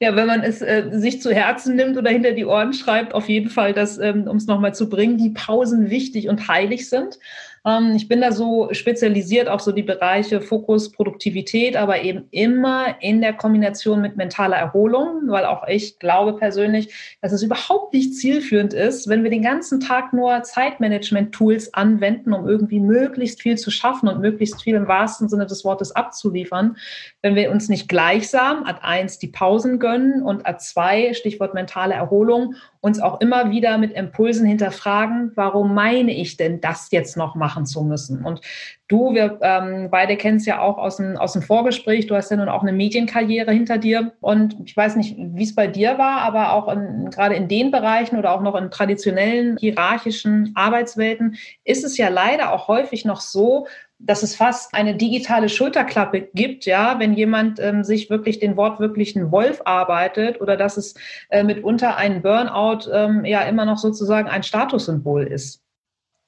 ja, 0.00 0.14
wenn 0.14 0.26
man 0.26 0.42
es 0.42 0.60
äh, 0.60 0.90
sich 0.92 1.22
zu 1.22 1.32
Herzen 1.32 1.76
nimmt 1.76 1.96
oder 1.96 2.10
hinter 2.10 2.32
die 2.32 2.44
Ohren 2.44 2.74
schreibt, 2.74 3.14
auf 3.14 3.30
jeden 3.30 3.48
Fall, 3.48 3.72
dass, 3.72 3.96
ähm, 3.96 4.28
um 4.28 4.36
es 4.36 4.46
nochmal 4.46 4.74
zu 4.74 4.90
bringen, 4.90 5.16
die 5.16 5.30
Pausen 5.30 5.88
wichtig 5.88 6.28
und 6.28 6.46
heilig 6.46 6.90
sind. 6.90 7.18
Ähm, 7.66 7.94
ich 7.96 8.08
bin 8.08 8.20
da 8.20 8.32
so 8.32 8.68
spezialisiert 8.72 9.48
auf 9.48 9.60
so 9.60 9.72
die 9.72 9.82
Bereiche 9.82 10.40
Fokus, 10.40 10.92
Produktivität, 10.92 11.76
aber 11.76 12.02
eben 12.02 12.28
immer 12.30 12.96
in 13.00 13.20
der 13.20 13.32
Kombination 13.32 14.00
mit 14.00 14.16
mentaler 14.16 14.56
Erholung, 14.56 15.22
weil 15.26 15.44
auch 15.44 15.66
ich 15.66 15.98
glaube 15.98 16.34
persönlich, 16.34 17.18
dass 17.20 17.32
es 17.32 17.42
überhaupt 17.42 17.92
nicht 17.92 18.14
zielführend 18.14 18.72
ist, 18.72 19.08
wenn 19.08 19.24
wir 19.24 19.30
den 19.30 19.42
ganzen 19.42 19.80
Tag 19.80 20.12
nur 20.12 20.42
Zeitmanagement-Tools 20.42 21.74
anwenden, 21.74 22.32
um 22.32 22.48
irgendwie 22.48 22.80
möglichst 22.80 23.42
viel 23.42 23.58
zu 23.58 23.70
schaffen 23.70 24.08
und 24.08 24.20
möglichst 24.20 24.62
viel 24.62 24.76
im 24.76 24.86
wahrsten 24.86 25.28
Sinne 25.28 25.46
des 25.46 25.64
Wortes 25.64 25.94
abzuliefern, 25.94 26.76
wenn 27.22 27.34
wir 27.34 27.50
uns 27.50 27.68
nicht 27.68 27.88
gleichsam 27.88 28.64
ad 28.64 28.80
eins 28.82 29.18
die 29.18 29.28
Pausen 29.28 29.80
gönnen 29.80 30.22
und 30.22 30.46
ad 30.46 30.60
zwei, 30.60 31.12
Stichwort 31.14 31.54
mentale 31.54 31.94
Erholung, 31.94 32.54
uns 32.86 33.00
auch 33.00 33.20
immer 33.20 33.50
wieder 33.50 33.78
mit 33.78 33.92
Impulsen 33.92 34.46
hinterfragen, 34.46 35.32
warum 35.34 35.74
meine 35.74 36.12
ich 36.12 36.36
denn, 36.36 36.60
das 36.60 36.88
jetzt 36.92 37.16
noch 37.16 37.34
machen 37.34 37.66
zu 37.66 37.82
müssen? 37.82 38.24
Und 38.24 38.40
du, 38.86 39.12
wir 39.12 39.40
ähm, 39.42 39.88
beide 39.90 40.16
kennen 40.16 40.36
es 40.36 40.46
ja 40.46 40.60
auch 40.60 40.78
aus 40.78 40.98
dem, 40.98 41.16
aus 41.16 41.32
dem 41.32 41.42
Vorgespräch, 41.42 42.06
du 42.06 42.14
hast 42.14 42.30
ja 42.30 42.36
nun 42.36 42.48
auch 42.48 42.62
eine 42.62 42.72
Medienkarriere 42.72 43.50
hinter 43.50 43.78
dir. 43.78 44.12
Und 44.20 44.56
ich 44.64 44.76
weiß 44.76 44.94
nicht, 44.94 45.16
wie 45.18 45.42
es 45.42 45.56
bei 45.56 45.66
dir 45.66 45.98
war, 45.98 46.20
aber 46.20 46.52
auch 46.52 46.68
in, 46.68 47.10
gerade 47.10 47.34
in 47.34 47.48
den 47.48 47.72
Bereichen 47.72 48.18
oder 48.18 48.32
auch 48.32 48.40
noch 48.40 48.54
in 48.54 48.70
traditionellen 48.70 49.56
hierarchischen 49.58 50.52
Arbeitswelten 50.54 51.34
ist 51.64 51.84
es 51.84 51.98
ja 51.98 52.08
leider 52.08 52.52
auch 52.52 52.68
häufig 52.68 53.04
noch 53.04 53.20
so, 53.20 53.66
dass 53.98 54.22
es 54.22 54.36
fast 54.36 54.74
eine 54.74 54.94
digitale 54.94 55.48
Schulterklappe 55.48 56.28
gibt, 56.34 56.66
ja, 56.66 56.98
wenn 56.98 57.14
jemand 57.14 57.58
ähm, 57.60 57.82
sich 57.82 58.10
wirklich 58.10 58.38
den 58.38 58.56
wortwirklichen 58.56 59.30
Wolf 59.32 59.62
arbeitet 59.64 60.40
oder 60.40 60.56
dass 60.56 60.76
es 60.76 60.94
äh, 61.30 61.42
mitunter 61.42 61.96
ein 61.96 62.22
Burnout 62.22 62.90
ähm, 62.92 63.24
ja 63.24 63.42
immer 63.42 63.64
noch 63.64 63.78
sozusagen 63.78 64.28
ein 64.28 64.42
Statussymbol 64.42 65.24
ist. 65.24 65.62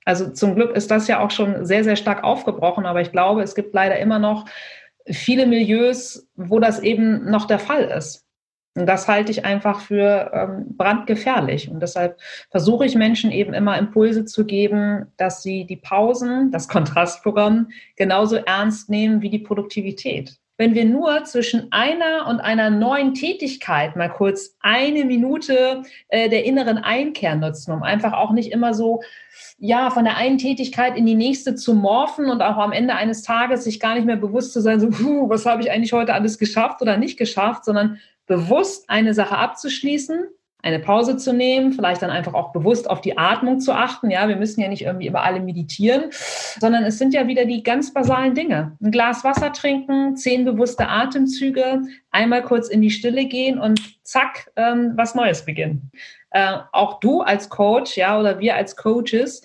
Also 0.05 0.31
zum 0.31 0.55
Glück 0.55 0.75
ist 0.75 0.91
das 0.91 1.07
ja 1.09 1.21
auch 1.21 1.31
schon 1.31 1.67
sehr, 1.67 1.85
sehr 1.85 1.97
stark 1.97 2.25
aufgebrochen, 2.25 2.87
aber 2.87 3.03
ich 3.03 3.13
glaube, 3.13 3.43
es 3.43 3.55
gibt 3.55 3.75
leider 3.75 3.99
immer 3.99 4.19
noch 4.19 4.47
viele 5.07 5.47
Milieus, 5.47 6.27
wo 6.35 6.61
das 6.61 6.81
eben 6.81 7.31
noch 7.31 7.47
der 7.47 7.59
Fall 7.59 7.85
ist. 7.85 8.28
Und 8.79 8.87
das 8.87 9.09
halte 9.09 9.31
ich 9.33 9.45
einfach 9.45 9.81
für 9.81 10.31
ähm, 10.33 10.77
brandgefährlich. 10.77 11.71
Und 11.71 11.81
deshalb 11.81 12.19
versuche 12.51 12.87
ich 12.87 12.95
Menschen 12.95 13.31
eben 13.31 13.55
immer 13.55 13.79
Impulse 13.79 14.25
zu 14.25 14.45
geben, 14.45 15.07
dass 15.17 15.43
sie 15.43 15.65
die 15.65 15.77
Pausen, 15.77 16.51
das 16.51 16.69
Kontrastprogramm 16.69 17.69
genauso 17.97 18.37
ernst 18.37 18.89
nehmen 18.91 19.23
wie 19.23 19.31
die 19.31 19.39
Produktivität. 19.39 20.39
Wenn 20.61 20.75
wir 20.75 20.85
nur 20.85 21.23
zwischen 21.23 21.69
einer 21.71 22.27
und 22.29 22.41
einer 22.41 22.69
neuen 22.69 23.15
Tätigkeit 23.15 23.95
mal 23.95 24.09
kurz 24.09 24.57
eine 24.59 25.05
Minute 25.05 25.83
äh, 26.09 26.29
der 26.29 26.45
inneren 26.45 26.79
Einkehr 26.79 27.37
nutzen, 27.37 27.71
um 27.71 27.85
einfach 27.85 28.13
auch 28.13 28.33
nicht 28.33 28.51
immer 28.51 28.75
so 28.75 29.01
ja, 29.59 29.91
von 29.91 30.05
der 30.05 30.17
einen 30.17 30.39
Tätigkeit 30.39 30.97
in 30.97 31.07
die 31.07 31.15
nächste 31.15 31.55
zu 31.55 31.75
morphen 31.75 32.29
und 32.29 32.43
auch 32.43 32.57
am 32.57 32.73
Ende 32.73 32.95
eines 32.95 33.23
Tages 33.23 33.65
sich 33.65 33.79
gar 33.79 33.95
nicht 33.95 34.05
mehr 34.07 34.17
bewusst 34.17 34.53
zu 34.53 34.61
sein, 34.61 34.81
so, 34.81 34.91
puh, 34.91 35.29
was 35.29 35.47
habe 35.47 35.63
ich 35.63 35.71
eigentlich 35.71 35.93
heute 35.93 36.13
alles 36.15 36.39
geschafft 36.39 36.83
oder 36.83 36.97
nicht 36.97 37.19
geschafft, 37.19 37.65
sondern 37.65 38.01
bewusst 38.29 38.89
eine 38.89 39.15
Sache 39.15 39.37
abzuschließen, 39.37 40.29
eine 40.61 40.81
Pause 40.81 41.17
zu 41.17 41.33
nehmen, 41.33 41.73
vielleicht 41.73 42.03
dann 42.03 42.11
einfach 42.11 42.35
auch 42.35 42.53
bewusst 42.53 42.91
auf 42.91 43.01
die 43.01 43.17
Atmung 43.17 43.61
zu 43.61 43.73
achten. 43.73 44.11
Ja, 44.11 44.29
wir 44.29 44.37
müssen 44.37 44.61
ja 44.61 44.69
nicht 44.69 44.83
irgendwie 44.83 45.07
über 45.07 45.23
alle 45.23 45.41
meditieren, 45.41 46.11
sondern 46.11 46.85
es 46.85 46.99
sind 46.99 47.15
ja 47.15 47.29
wieder 47.29 47.45
die 47.45 47.63
ganz 47.63 47.93
basalen 47.93 48.35
Dinge. 48.35 48.77
Ein 48.83 48.91
Glas 48.91 49.23
Wasser 49.23 49.53
trinken, 49.53 50.17
zehn 50.17 50.45
bewusste 50.45 50.89
Atemzüge, 50.89 51.83
einmal 52.11 52.43
kurz 52.43 52.69
in 52.69 52.83
die 52.83 52.91
Stille 52.91 53.27
gehen 53.27 53.59
und 53.59 53.81
zack, 54.03 54.51
ähm, 54.57 54.93
was 54.97 55.15
Neues 55.15 55.45
beginnen. 55.45 55.93
Äh, 56.31 56.59
auch 56.73 56.99
du 57.01 57.23
als 57.23 57.49
Coach, 57.49 57.97
ja, 57.97 58.19
oder 58.19 58.41
wir 58.41 58.57
als 58.57 58.77
Coaches, 58.77 59.43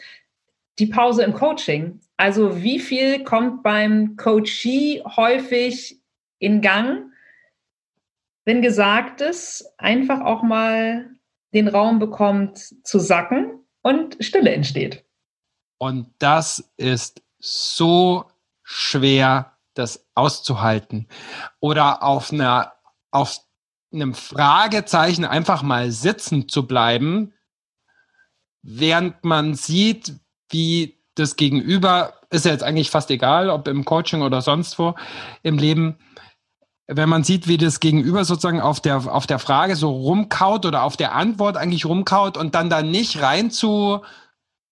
die 0.80 0.88
Pause 0.88 1.24
im 1.24 1.34
Coaching. 1.34 2.00
Also 2.18 2.64
wie 2.64 2.80
viel 2.80 3.24
kommt 3.24 3.62
beim 3.62 4.16
Coachee 4.18 5.04
häufig 5.16 6.00
in 6.40 6.62
Gang? 6.62 7.13
Wenn 8.46 8.62
Gesagtes 8.62 9.66
einfach 9.78 10.22
auch 10.22 10.44
mal 10.44 11.10
den 11.54 11.68
Raum 11.68 12.00
bekommt 12.00 12.58
zu 12.86 13.00
sacken 13.00 13.66
und 13.82 14.18
Stille 14.20 14.52
entsteht. 14.52 15.06
Und 15.78 16.14
das 16.20 16.72
ist 16.78 17.22
so 17.40 18.26
schwer, 18.64 19.58
das 19.74 20.06
auszuhalten. 20.16 21.08
Oder 21.60 22.04
auf 22.04 22.32
einer, 22.32 22.74
auf 23.12 23.38
einem 23.92 24.14
Fragezeichen 24.14 25.26
einfach 25.26 25.62
mal 25.62 25.92
sitzen 25.92 26.48
zu 26.48 26.66
bleiben, 26.66 27.34
während 28.62 29.24
man 29.24 29.54
sieht, 29.56 30.14
wie 30.50 31.04
das 31.16 31.36
Gegenüber, 31.36 32.14
ist 32.30 32.46
ja 32.46 32.52
jetzt 32.52 32.64
eigentlich 32.64 32.90
fast 32.90 33.12
egal, 33.12 33.50
ob 33.50 33.68
im 33.68 33.86
Coaching 33.86 34.22
oder 34.22 34.42
sonst 34.42 34.80
wo 34.80 34.96
im 35.44 35.58
Leben, 35.58 35.98
wenn 36.88 37.10
man 37.10 37.24
sieht, 37.24 37.48
wie 37.48 37.58
das 37.58 37.80
Gegenüber 37.80 38.26
sozusagen 38.26 38.62
auf 38.62 38.82
der, 38.82 38.98
auf 39.14 39.26
der 39.26 39.40
Frage 39.40 39.76
so 39.76 39.92
rumkaut 39.92 40.66
oder 40.66 40.84
auf 40.84 40.98
der 40.98 41.16
Antwort 41.16 41.58
eigentlich 41.58 41.86
rumkaut 41.86 42.38
und 42.38 42.56
dann 42.56 42.70
da 42.70 42.82
nicht 42.82 43.22
rein 43.22 43.52
zu 43.52 44.02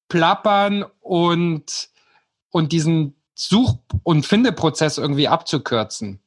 plappern 0.10 0.86
und, 1.00 1.90
und 2.50 2.72
diesen 2.72 3.16
Such- 3.34 3.80
und 4.04 4.26
Findeprozess 4.26 4.98
irgendwie 4.98 5.28
abzukürzen. 5.28 6.20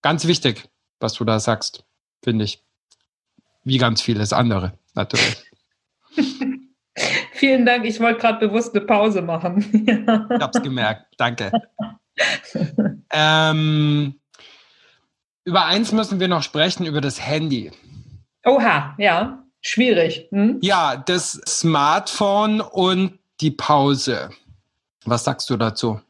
Ganz 0.00 0.26
wichtig, 0.26 0.68
was 1.00 1.14
du 1.14 1.24
da 1.24 1.40
sagst, 1.40 1.84
finde 2.22 2.44
ich. 2.44 2.62
Wie 3.64 3.78
ganz 3.78 4.00
vieles 4.00 4.32
andere, 4.32 4.78
natürlich. 4.94 5.36
Vielen 7.32 7.66
Dank. 7.66 7.84
Ich 7.84 7.98
wollte 7.98 8.20
gerade 8.20 8.46
bewusst 8.46 8.76
eine 8.76 8.86
Pause 8.86 9.22
machen. 9.22 9.58
ich 9.72 10.40
habe 10.40 10.50
es 10.54 10.62
gemerkt. 10.62 11.06
Danke. 11.16 11.50
ähm, 13.10 14.20
über 15.44 15.66
eins 15.66 15.92
müssen 15.92 16.20
wir 16.20 16.28
noch 16.28 16.42
sprechen, 16.42 16.86
über 16.86 17.00
das 17.00 17.20
Handy. 17.20 17.70
Oha, 18.44 18.94
ja, 18.98 19.44
schwierig. 19.60 20.28
Hm? 20.30 20.58
Ja, 20.62 20.96
das 20.96 21.32
Smartphone 21.46 22.60
und 22.60 23.18
die 23.40 23.50
Pause. 23.50 24.30
Was 25.04 25.24
sagst 25.24 25.50
du 25.50 25.56
dazu? 25.56 26.00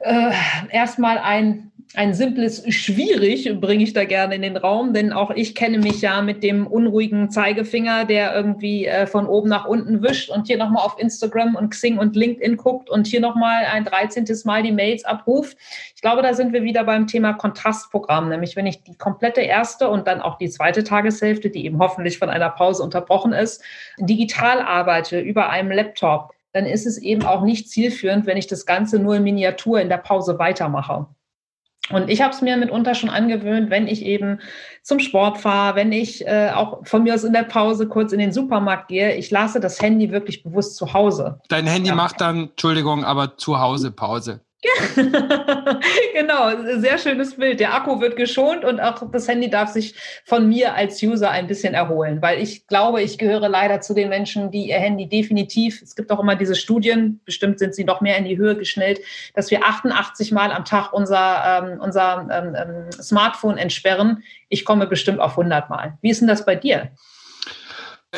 Äh, 0.00 0.32
erstmal 0.70 1.18
ein 1.18 1.72
ein 1.94 2.12
simples 2.12 2.62
schwierig 2.68 3.50
bringe 3.60 3.82
ich 3.82 3.94
da 3.94 4.04
gerne 4.04 4.34
in 4.34 4.42
den 4.42 4.58
Raum, 4.58 4.92
denn 4.92 5.10
auch 5.12 5.30
ich 5.30 5.54
kenne 5.54 5.78
mich 5.78 6.02
ja 6.02 6.20
mit 6.20 6.42
dem 6.42 6.66
unruhigen 6.66 7.30
Zeigefinger, 7.30 8.04
der 8.04 8.34
irgendwie 8.34 8.84
äh, 8.84 9.06
von 9.06 9.26
oben 9.26 9.48
nach 9.48 9.64
unten 9.64 10.02
wischt 10.02 10.28
und 10.28 10.46
hier 10.48 10.58
nochmal 10.58 10.84
auf 10.84 10.98
Instagram 10.98 11.56
und 11.56 11.70
Xing 11.70 11.98
und 11.98 12.14
LinkedIn 12.14 12.58
guckt 12.58 12.90
und 12.90 13.06
hier 13.06 13.20
nochmal 13.20 13.64
ein 13.64 13.86
13. 13.86 14.26
Mal 14.44 14.62
die 14.62 14.72
Mails 14.72 15.04
abruft. 15.04 15.56
Ich 15.94 16.02
glaube, 16.02 16.20
da 16.20 16.34
sind 16.34 16.52
wir 16.52 16.62
wieder 16.62 16.84
beim 16.84 17.06
Thema 17.06 17.32
Kontrastprogramm, 17.32 18.28
nämlich 18.28 18.54
wenn 18.54 18.66
ich 18.66 18.82
die 18.82 18.96
komplette 18.96 19.40
erste 19.40 19.88
und 19.88 20.06
dann 20.06 20.20
auch 20.20 20.36
die 20.36 20.50
zweite 20.50 20.84
Tageshälfte, 20.84 21.48
die 21.48 21.64
eben 21.64 21.78
hoffentlich 21.78 22.18
von 22.18 22.28
einer 22.28 22.50
Pause 22.50 22.82
unterbrochen 22.82 23.32
ist, 23.32 23.62
digital 23.98 24.60
arbeite 24.60 25.20
über 25.20 25.48
einem 25.48 25.70
Laptop, 25.70 26.34
dann 26.52 26.66
ist 26.66 26.86
es 26.86 26.98
eben 26.98 27.24
auch 27.24 27.42
nicht 27.42 27.70
zielführend, 27.70 28.26
wenn 28.26 28.36
ich 28.36 28.46
das 28.46 28.66
Ganze 28.66 28.98
nur 28.98 29.16
in 29.16 29.22
Miniatur 29.22 29.80
in 29.80 29.88
der 29.88 29.98
Pause 29.98 30.38
weitermache. 30.38 31.06
Und 31.90 32.10
ich 32.10 32.20
habe 32.20 32.32
es 32.32 32.42
mir 32.42 32.56
mitunter 32.56 32.94
schon 32.94 33.10
angewöhnt, 33.10 33.70
wenn 33.70 33.86
ich 33.86 34.04
eben 34.04 34.40
zum 34.82 34.98
Sport 34.98 35.38
fahre, 35.38 35.76
wenn 35.76 35.92
ich 35.92 36.26
äh, 36.26 36.50
auch 36.54 36.86
von 36.86 37.02
mir 37.02 37.14
aus 37.14 37.24
in 37.24 37.32
der 37.32 37.44
Pause 37.44 37.88
kurz 37.88 38.12
in 38.12 38.18
den 38.18 38.32
Supermarkt 38.32 38.88
gehe, 38.88 39.14
ich 39.16 39.30
lasse 39.30 39.60
das 39.60 39.80
Handy 39.80 40.10
wirklich 40.10 40.42
bewusst 40.42 40.76
zu 40.76 40.92
Hause. 40.92 41.40
Dein 41.48 41.66
Handy 41.66 41.88
ja. 41.88 41.94
macht 41.94 42.20
dann, 42.20 42.48
Entschuldigung, 42.50 43.04
aber 43.04 43.36
zu 43.36 43.58
Hause 43.58 43.90
Pause. 43.90 44.40
genau, 46.14 46.80
sehr 46.80 46.98
schönes 46.98 47.36
Bild. 47.36 47.60
Der 47.60 47.74
Akku 47.74 48.00
wird 48.00 48.16
geschont 48.16 48.64
und 48.64 48.80
auch 48.80 49.08
das 49.12 49.28
Handy 49.28 49.48
darf 49.48 49.70
sich 49.70 49.94
von 50.24 50.48
mir 50.48 50.74
als 50.74 51.00
User 51.00 51.30
ein 51.30 51.46
bisschen 51.46 51.74
erholen, 51.74 52.20
weil 52.22 52.42
ich 52.42 52.66
glaube, 52.66 53.00
ich 53.02 53.18
gehöre 53.18 53.48
leider 53.48 53.80
zu 53.80 53.94
den 53.94 54.08
Menschen, 54.08 54.50
die 54.50 54.70
ihr 54.70 54.78
Handy 54.78 55.08
definitiv, 55.08 55.80
es 55.80 55.94
gibt 55.94 56.10
auch 56.10 56.18
immer 56.18 56.34
diese 56.34 56.56
Studien, 56.56 57.20
bestimmt 57.24 57.60
sind 57.60 57.76
sie 57.76 57.84
noch 57.84 58.00
mehr 58.00 58.16
in 58.16 58.24
die 58.24 58.36
Höhe 58.36 58.56
geschnellt, 58.56 59.00
dass 59.34 59.52
wir 59.52 59.64
88 59.64 60.32
Mal 60.32 60.50
am 60.50 60.64
Tag 60.64 60.92
unser, 60.92 61.62
ähm, 61.62 61.80
unser 61.80 62.28
ähm, 62.28 62.56
ähm, 62.56 62.92
Smartphone 62.92 63.58
entsperren. 63.58 64.24
Ich 64.48 64.64
komme 64.64 64.88
bestimmt 64.88 65.20
auf 65.20 65.38
100 65.38 65.70
Mal. 65.70 65.96
Wie 66.02 66.10
ist 66.10 66.20
denn 66.20 66.28
das 66.28 66.44
bei 66.44 66.56
dir? 66.56 66.90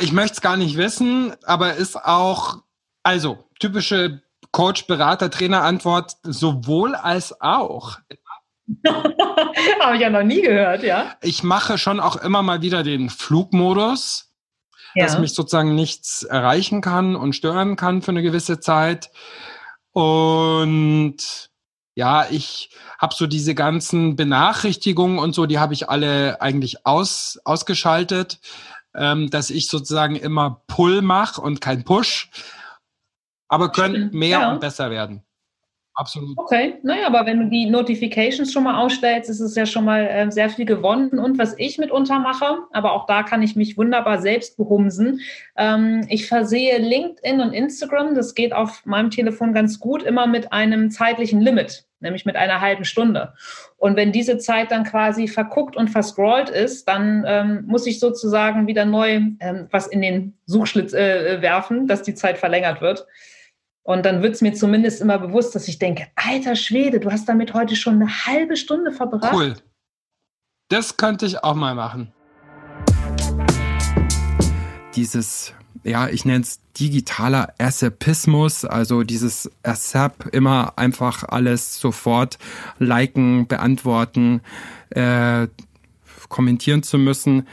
Ich 0.01 0.13
möchte 0.13 0.35
es 0.35 0.41
gar 0.41 0.57
nicht 0.57 0.79
wissen, 0.79 1.35
aber 1.45 1.75
ist 1.75 1.97
auch, 1.97 2.63
also 3.03 3.45
typische 3.59 4.23
Coach, 4.53 4.87
Berater, 4.87 5.31
Trainer 5.31 5.63
Antwort 5.63 6.17
sowohl 6.23 6.95
als 6.95 7.41
auch. 7.41 7.99
Habe 9.81 9.97
ich 9.97 10.01
ja 10.01 10.11
noch 10.11 10.23
nie 10.23 10.43
gehört, 10.43 10.83
ja. 10.83 11.15
Ich 11.23 11.43
mache 11.43 11.79
schon 11.79 12.01
auch 12.01 12.17
immer 12.17 12.43
mal 12.43 12.63
wieder 12.63 12.83
den 12.83 13.11
Flugmodus, 13.11 14.33
ja. 14.95 15.05
dass 15.05 15.19
mich 15.19 15.35
sozusagen 15.35 15.75
nichts 15.75 16.23
erreichen 16.23 16.81
kann 16.81 17.17
und 17.17 17.35
stören 17.35 17.77
kann 17.77 18.03
für 18.03 18.11
eine 18.11 18.23
gewisse 18.23 18.61
Zeit. 18.61 19.11
Und 19.93 21.51
ja, 21.95 22.27
ich 22.31 22.71
habe 22.99 23.15
so 23.15 23.27
diese 23.27 23.55
ganzen 23.55 24.17
Benachrichtigungen 24.17 25.19
und 25.19 25.35
so, 25.35 25.47
die 25.47 25.59
habe 25.59 25.75
ich 25.75 25.89
alle 25.89 26.41
eigentlich 26.41 26.87
aus, 26.87 27.41
ausgeschaltet, 27.45 28.41
ähm, 28.95 29.31
dass 29.31 29.51
ich 29.51 29.69
sozusagen 29.69 30.17
immer 30.17 30.63
Pull 30.67 31.03
mache 31.03 31.41
und 31.41 31.61
kein 31.61 31.85
Push 31.85 32.31
aber 33.51 33.71
können 33.71 34.11
mehr 34.13 34.41
ja. 34.41 34.53
und 34.53 34.61
besser 34.61 34.91
werden. 34.91 35.23
Absolut. 35.95 36.39
Okay, 36.39 36.79
naja, 36.83 37.07
aber 37.07 37.27
wenn 37.27 37.41
du 37.41 37.51
die 37.51 37.69
Notifications 37.69 38.53
schon 38.53 38.63
mal 38.63 38.81
ausstellst, 38.81 39.29
ist 39.29 39.41
es 39.41 39.55
ja 39.55 39.67
schon 39.67 39.85
mal 39.85 40.07
äh, 40.07 40.31
sehr 40.31 40.49
viel 40.49 40.65
gewonnen. 40.65 41.19
Und 41.19 41.37
was 41.37 41.59
ich 41.59 41.77
mitunter 41.77 42.21
mache, 42.21 42.61
aber 42.73 42.93
auch 42.93 43.05
da 43.05 43.23
kann 43.23 43.43
ich 43.43 43.57
mich 43.57 43.77
wunderbar 43.77 44.23
selbst 44.23 44.57
behumsen. 44.57 45.21
Ähm, 45.57 46.07
ich 46.09 46.27
versehe 46.27 46.79
LinkedIn 46.79 47.41
und 47.41 47.53
Instagram, 47.53 48.15
das 48.15 48.35
geht 48.35 48.55
auf 48.55 48.87
meinem 48.87 49.11
Telefon 49.11 49.53
ganz 49.53 49.79
gut, 49.79 50.03
immer 50.03 50.27
mit 50.27 50.53
einem 50.53 50.91
zeitlichen 50.91 51.41
Limit. 51.43 51.85
nämlich 52.03 52.25
mit 52.25 52.37
einer 52.37 52.63
halben 52.63 52.85
Stunde. 52.85 53.35
Und 53.77 53.95
wenn 53.95 54.11
diese 54.11 54.39
Zeit 54.39 54.71
dann 54.71 54.85
quasi 54.85 55.29
verguckt 55.29 55.77
und 55.77 55.89
verscrollt 55.89 56.49
ist, 56.49 56.89
dann 56.89 57.25
ähm, 57.27 57.65
muss 57.67 57.87
ich 57.87 58.01
sozusagen 58.01 58.67
wieder 58.67 58.87
neu 58.87 59.21
ähm, 59.41 59.69
was 59.71 59.87
in 59.87 60.01
den 60.01 60.39
Suchschlitz 60.47 60.95
äh, 60.95 61.43
werfen, 61.43 61.87
dass 61.87 62.03
die 62.03 62.15
Zeit 62.15 62.39
verlängert 62.39 62.81
wird. 62.81 63.07
Und 63.83 64.05
dann 64.05 64.23
wird 64.23 64.35
es 64.35 64.43
mir 64.43 64.53
zumindest 64.53 65.01
immer 65.01 65.19
bewusst, 65.19 65.55
dass 65.55 65.67
ich 65.67 65.79
denke, 65.79 66.07
alter 66.15 66.55
Schwede, 66.55 67.01
du 67.01 67.11
hast 67.11 67.29
damit 67.29 67.55
heute 67.55 67.77
schon 67.77 67.95
eine 67.95 68.27
halbe 68.27 68.57
Stunde 68.57 68.93
verbracht. 68.93 69.35
Cool. 69.35 69.55
Das 70.69 70.97
könnte 70.97 71.27
ich 71.27 71.43
auch 71.43 71.55
mal 71.55 71.75
machen. 71.75 72.13
Dieses, 74.95 75.55
ja, 75.83 76.09
ich 76.09 76.25
nenne 76.25 76.43
es 76.43 76.61
digitaler 76.79 77.55
Assapismus, 77.59 78.65
also 78.65 79.03
dieses 79.03 79.51
Assap, 79.63 80.29
immer 80.33 80.75
einfach 80.77 81.25
alles 81.25 81.81
sofort 81.81 82.39
liken, 82.79 83.47
beantworten, 83.47 84.43
äh, 84.91 85.49
kommentieren 86.29 86.83
zu 86.83 86.99
müssen. 86.99 87.49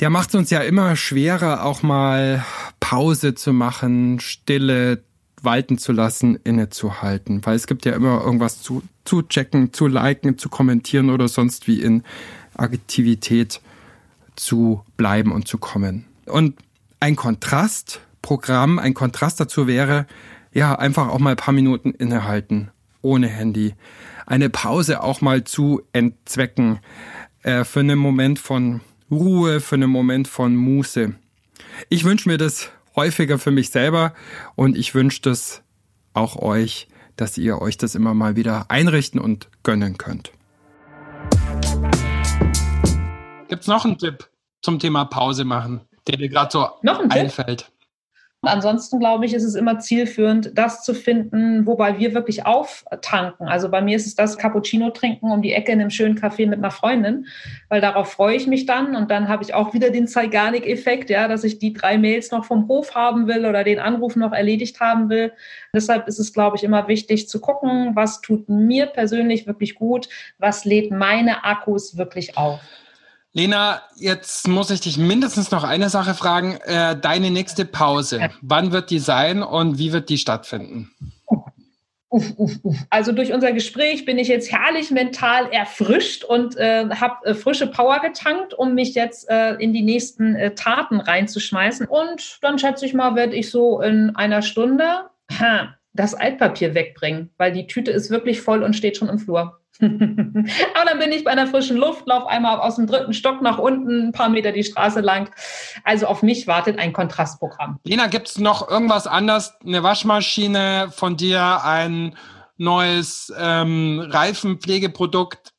Der 0.00 0.10
macht 0.10 0.30
es 0.30 0.34
uns 0.34 0.50
ja 0.50 0.60
immer 0.60 0.96
schwerer, 0.96 1.64
auch 1.64 1.82
mal 1.82 2.44
Pause 2.80 3.34
zu 3.34 3.52
machen, 3.52 4.18
Stille 4.20 5.04
walten 5.44 5.78
zu 5.78 5.92
lassen, 5.92 6.38
innezuhalten. 6.44 7.44
Weil 7.44 7.56
es 7.56 7.66
gibt 7.66 7.84
ja 7.84 7.92
immer 7.92 8.22
irgendwas 8.22 8.62
zu, 8.62 8.82
zu 9.04 9.22
checken, 9.22 9.72
zu 9.72 9.86
liken, 9.86 10.38
zu 10.38 10.48
kommentieren 10.48 11.10
oder 11.10 11.28
sonst 11.28 11.66
wie 11.66 11.80
in 11.80 12.02
Aktivität 12.54 13.60
zu 14.36 14.82
bleiben 14.96 15.32
und 15.32 15.48
zu 15.48 15.58
kommen. 15.58 16.06
Und 16.26 16.56
ein 17.00 17.16
Kontrastprogramm, 17.16 18.78
ein 18.78 18.94
Kontrast 18.94 19.40
dazu 19.40 19.66
wäre, 19.66 20.06
ja, 20.52 20.74
einfach 20.78 21.08
auch 21.08 21.18
mal 21.18 21.30
ein 21.30 21.36
paar 21.36 21.54
Minuten 21.54 21.90
innehalten, 21.90 22.70
ohne 23.02 23.26
Handy. 23.26 23.74
Eine 24.26 24.48
Pause 24.50 25.02
auch 25.02 25.20
mal 25.20 25.44
zu 25.44 25.82
entzwecken, 25.92 26.78
äh, 27.42 27.64
für 27.64 27.80
einen 27.80 27.98
Moment 27.98 28.38
von 28.38 28.80
Ruhe, 29.10 29.60
für 29.60 29.74
einen 29.74 29.90
Moment 29.90 30.28
von 30.28 30.56
Muße. 30.56 31.14
Ich 31.88 32.04
wünsche 32.04 32.28
mir 32.28 32.38
das 32.38 32.70
häufiger 32.96 33.38
für 33.38 33.50
mich 33.50 33.70
selber 33.70 34.14
und 34.54 34.76
ich 34.76 34.94
wünsche 34.94 35.22
das 35.22 35.62
auch 36.12 36.36
euch, 36.36 36.88
dass 37.16 37.38
ihr 37.38 37.60
euch 37.60 37.76
das 37.76 37.94
immer 37.94 38.14
mal 38.14 38.36
wieder 38.36 38.66
einrichten 38.70 39.20
und 39.20 39.48
gönnen 39.62 39.98
könnt. 39.98 40.32
Gibt's 43.48 43.66
noch 43.66 43.84
einen 43.84 43.98
Tipp 43.98 44.30
zum 44.62 44.78
Thema 44.78 45.04
Pause 45.04 45.44
machen, 45.44 45.82
der 46.06 46.16
dir 46.16 46.28
gerade 46.28 46.50
so 46.50 46.68
noch 46.82 47.00
ein 47.00 47.10
einfällt? 47.10 47.60
Tipp? 47.60 47.73
Ansonsten 48.46 48.98
glaube 48.98 49.26
ich, 49.26 49.34
ist 49.34 49.44
es 49.44 49.54
immer 49.54 49.78
zielführend, 49.78 50.52
das 50.54 50.82
zu 50.82 50.94
finden, 50.94 51.66
wobei 51.66 51.98
wir 51.98 52.14
wirklich 52.14 52.46
auftanken. 52.46 53.48
Also 53.48 53.70
bei 53.70 53.82
mir 53.82 53.96
ist 53.96 54.06
es 54.06 54.14
das 54.14 54.38
Cappuccino 54.38 54.90
trinken 54.90 55.30
um 55.30 55.42
die 55.42 55.52
Ecke 55.52 55.72
in 55.72 55.80
einem 55.80 55.90
schönen 55.90 56.18
Café 56.18 56.46
mit 56.46 56.58
einer 56.58 56.70
Freundin, 56.70 57.26
weil 57.68 57.80
darauf 57.80 58.12
freue 58.12 58.36
ich 58.36 58.46
mich 58.46 58.66
dann 58.66 58.96
und 58.96 59.10
dann 59.10 59.28
habe 59.28 59.42
ich 59.42 59.54
auch 59.54 59.74
wieder 59.74 59.90
den 59.90 60.06
Zeigarnik-Effekt, 60.06 61.10
ja, 61.10 61.28
dass 61.28 61.44
ich 61.44 61.58
die 61.58 61.72
drei 61.72 61.98
Mails 61.98 62.30
noch 62.30 62.44
vom 62.44 62.68
Hof 62.68 62.94
haben 62.94 63.26
will 63.26 63.46
oder 63.46 63.64
den 63.64 63.78
Anruf 63.78 64.16
noch 64.16 64.32
erledigt 64.32 64.80
haben 64.80 65.08
will. 65.08 65.32
Deshalb 65.74 66.08
ist 66.08 66.18
es, 66.18 66.32
glaube 66.32 66.56
ich, 66.56 66.64
immer 66.64 66.88
wichtig 66.88 67.28
zu 67.28 67.40
gucken, 67.40 67.94
was 67.94 68.20
tut 68.20 68.48
mir 68.48 68.86
persönlich 68.86 69.46
wirklich 69.46 69.74
gut, 69.74 70.08
was 70.38 70.64
lädt 70.64 70.90
meine 70.90 71.44
Akkus 71.44 71.96
wirklich 71.96 72.36
auf. 72.36 72.60
Lena, 73.36 73.82
jetzt 73.96 74.46
muss 74.46 74.70
ich 74.70 74.80
dich 74.80 74.96
mindestens 74.96 75.50
noch 75.50 75.64
eine 75.64 75.90
Sache 75.90 76.14
fragen. 76.14 76.56
Äh, 76.64 76.96
deine 76.96 77.32
nächste 77.32 77.64
Pause, 77.64 78.30
wann 78.42 78.70
wird 78.70 78.90
die 78.90 79.00
sein 79.00 79.42
und 79.42 79.76
wie 79.76 79.92
wird 79.92 80.08
die 80.08 80.18
stattfinden? 80.18 80.92
Uff, 82.10 82.32
uff, 82.36 82.52
uff. 82.62 82.76
Also 82.90 83.10
durch 83.10 83.32
unser 83.32 83.50
Gespräch 83.50 84.04
bin 84.04 84.20
ich 84.20 84.28
jetzt 84.28 84.52
herrlich 84.52 84.92
mental 84.92 85.48
erfrischt 85.50 86.22
und 86.22 86.56
äh, 86.56 86.88
habe 86.90 87.26
äh, 87.26 87.34
frische 87.34 87.66
Power 87.66 87.98
getankt, 87.98 88.54
um 88.54 88.74
mich 88.74 88.94
jetzt 88.94 89.28
äh, 89.28 89.54
in 89.54 89.72
die 89.72 89.82
nächsten 89.82 90.36
äh, 90.36 90.54
Taten 90.54 91.00
reinzuschmeißen. 91.00 91.88
Und 91.88 92.38
dann 92.40 92.60
schätze 92.60 92.86
ich 92.86 92.94
mal, 92.94 93.16
werde 93.16 93.34
ich 93.34 93.50
so 93.50 93.80
in 93.80 94.14
einer 94.14 94.42
Stunde 94.42 95.10
das 95.94 96.14
Altpapier 96.14 96.74
wegbringen, 96.74 97.30
weil 97.38 97.52
die 97.52 97.66
Tüte 97.66 97.90
ist 97.90 98.10
wirklich 98.10 98.40
voll 98.40 98.62
und 98.62 98.74
steht 98.74 98.96
schon 98.96 99.08
im 99.08 99.18
Flur. 99.18 99.60
Aber 99.80 100.84
dann 100.86 100.98
bin 100.98 101.10
ich 101.10 101.24
bei 101.24 101.30
einer 101.30 101.46
frischen 101.46 101.76
Luft, 101.76 102.06
laufe 102.06 102.28
einmal 102.28 102.60
aus 102.60 102.76
dem 102.76 102.86
dritten 102.86 103.12
Stock 103.12 103.42
nach 103.42 103.58
unten, 103.58 104.08
ein 104.08 104.12
paar 104.12 104.28
Meter 104.28 104.52
die 104.52 104.62
Straße 104.62 105.00
lang. 105.00 105.30
Also 105.82 106.06
auf 106.06 106.22
mich 106.22 106.46
wartet 106.46 106.78
ein 106.78 106.92
Kontrastprogramm. 106.92 107.80
Lena, 107.84 108.06
gibt 108.06 108.28
es 108.28 108.38
noch 108.38 108.68
irgendwas 108.68 109.06
anderes? 109.06 109.54
Eine 109.64 109.82
Waschmaschine 109.82 110.90
von 110.92 111.16
dir, 111.16 111.64
ein 111.64 112.16
neues 112.56 113.32
ähm, 113.36 114.00
Reifenpflegeprodukt 114.08 115.52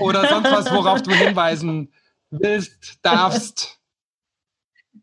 oder 0.00 0.26
sonst 0.26 0.50
was, 0.50 0.72
worauf 0.72 1.02
du 1.02 1.12
hinweisen 1.12 1.92
willst, 2.30 2.98
darfst? 3.02 3.78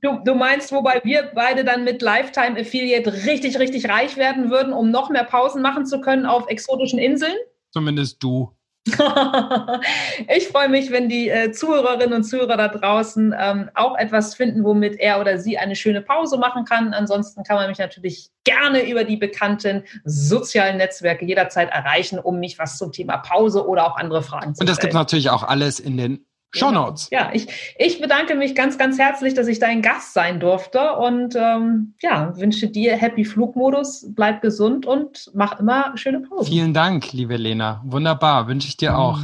Du, 0.01 0.19
du 0.25 0.33
meinst, 0.33 0.71
wobei 0.71 0.99
wir 1.03 1.31
beide 1.35 1.63
dann 1.63 1.83
mit 1.83 2.01
Lifetime 2.01 2.59
Affiliate 2.59 3.13
richtig, 3.25 3.59
richtig 3.59 3.87
reich 3.87 4.17
werden 4.17 4.49
würden, 4.49 4.73
um 4.73 4.89
noch 4.89 5.11
mehr 5.11 5.23
Pausen 5.23 5.61
machen 5.61 5.85
zu 5.85 6.01
können 6.01 6.25
auf 6.25 6.47
exotischen 6.47 6.97
Inseln? 6.97 7.35
Zumindest 7.71 8.21
du. 8.23 8.51
ich 8.87 10.47
freue 10.47 10.69
mich, 10.69 10.89
wenn 10.89 11.07
die 11.07 11.29
äh, 11.29 11.51
Zuhörerinnen 11.51 12.13
und 12.13 12.23
Zuhörer 12.23 12.57
da 12.57 12.67
draußen 12.67 13.35
ähm, 13.37 13.69
auch 13.75 13.95
etwas 13.95 14.33
finden, 14.33 14.63
womit 14.63 14.99
er 14.99 15.19
oder 15.19 15.37
sie 15.37 15.59
eine 15.59 15.75
schöne 15.75 16.01
Pause 16.01 16.39
machen 16.39 16.65
kann. 16.65 16.95
Ansonsten 16.95 17.43
kann 17.43 17.57
man 17.57 17.69
mich 17.69 17.77
natürlich 17.77 18.31
gerne 18.43 18.89
über 18.89 19.03
die 19.03 19.17
bekannten 19.17 19.83
sozialen 20.03 20.77
Netzwerke 20.77 21.25
jederzeit 21.25 21.69
erreichen, 21.69 22.17
um 22.17 22.39
mich 22.39 22.57
was 22.57 22.79
zum 22.79 22.91
Thema 22.91 23.17
Pause 23.17 23.67
oder 23.67 23.85
auch 23.85 23.97
andere 23.97 24.23
Fragen 24.23 24.55
zu 24.55 24.63
stellen. 24.63 24.69
Und 24.69 24.69
das 24.69 24.79
gibt 24.79 24.95
natürlich 24.95 25.29
auch 25.29 25.43
alles 25.43 25.79
in 25.79 25.97
den 25.97 26.25
Show 26.53 26.71
Notes. 26.71 27.07
Ja, 27.11 27.29
ich, 27.33 27.47
ich 27.77 28.01
bedanke 28.01 28.35
mich 28.35 28.55
ganz, 28.55 28.77
ganz 28.77 28.99
herzlich, 28.99 29.33
dass 29.33 29.47
ich 29.47 29.59
dein 29.59 29.81
Gast 29.81 30.13
sein 30.13 30.39
durfte 30.39 30.93
und 30.97 31.35
ähm, 31.35 31.93
ja, 32.01 32.37
wünsche 32.37 32.67
dir 32.67 32.95
Happy 32.97 33.23
Flugmodus, 33.23 34.07
bleib 34.09 34.41
gesund 34.41 34.85
und 34.85 35.31
mach 35.33 35.59
immer 35.59 35.93
schöne 35.95 36.19
Pause. 36.19 36.49
Vielen 36.49 36.73
Dank, 36.73 37.13
liebe 37.13 37.37
Lena. 37.37 37.81
Wunderbar, 37.85 38.47
wünsche 38.47 38.67
ich 38.67 38.75
dir 38.75 38.97
auch. 38.97 39.19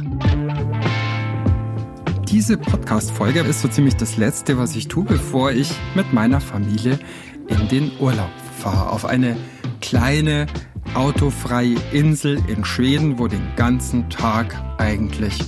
Diese 2.30 2.56
Podcast-Folge 2.56 3.40
ist 3.40 3.62
so 3.62 3.68
ziemlich 3.68 3.96
das 3.96 4.16
Letzte, 4.16 4.58
was 4.58 4.74
ich 4.76 4.88
tue, 4.88 5.04
bevor 5.04 5.50
ich 5.50 5.70
mit 5.94 6.12
meiner 6.12 6.40
Familie 6.40 6.98
in 7.48 7.68
den 7.68 7.90
Urlaub 8.00 8.30
fahre. 8.58 8.90
Auf 8.90 9.04
eine 9.04 9.36
kleine, 9.80 10.46
autofreie 10.94 11.76
Insel 11.92 12.40
in 12.48 12.64
Schweden, 12.64 13.18
wo 13.18 13.28
den 13.28 13.42
ganzen 13.56 14.08
Tag 14.08 14.54
eigentlich 14.78 15.38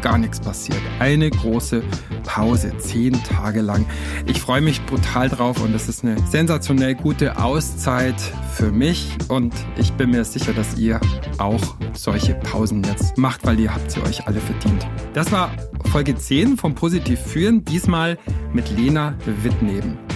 gar 0.00 0.18
nichts 0.18 0.40
passiert. 0.40 0.80
Eine 0.98 1.30
große 1.30 1.82
Pause, 2.24 2.76
zehn 2.78 3.12
Tage 3.24 3.60
lang. 3.60 3.86
Ich 4.26 4.40
freue 4.40 4.60
mich 4.60 4.84
brutal 4.86 5.28
drauf 5.28 5.62
und 5.62 5.74
es 5.74 5.88
ist 5.88 6.04
eine 6.04 6.18
sensationell 6.26 6.94
gute 6.94 7.38
Auszeit 7.38 8.20
für 8.54 8.70
mich 8.70 9.08
und 9.28 9.54
ich 9.76 9.92
bin 9.92 10.10
mir 10.10 10.24
sicher, 10.24 10.52
dass 10.52 10.78
ihr 10.78 11.00
auch 11.38 11.76
solche 11.92 12.34
Pausen 12.34 12.82
jetzt 12.84 13.18
macht, 13.18 13.46
weil 13.46 13.58
ihr 13.60 13.74
habt 13.74 13.90
sie 13.90 14.02
euch 14.02 14.26
alle 14.26 14.40
verdient. 14.40 14.86
Das 15.14 15.32
war 15.32 15.50
Folge 15.90 16.16
10 16.16 16.56
vom 16.56 16.74
Positiv 16.74 17.20
führen, 17.20 17.64
diesmal 17.64 18.18
mit 18.52 18.70
Lena 18.76 19.14
Wittneben. 19.42 20.07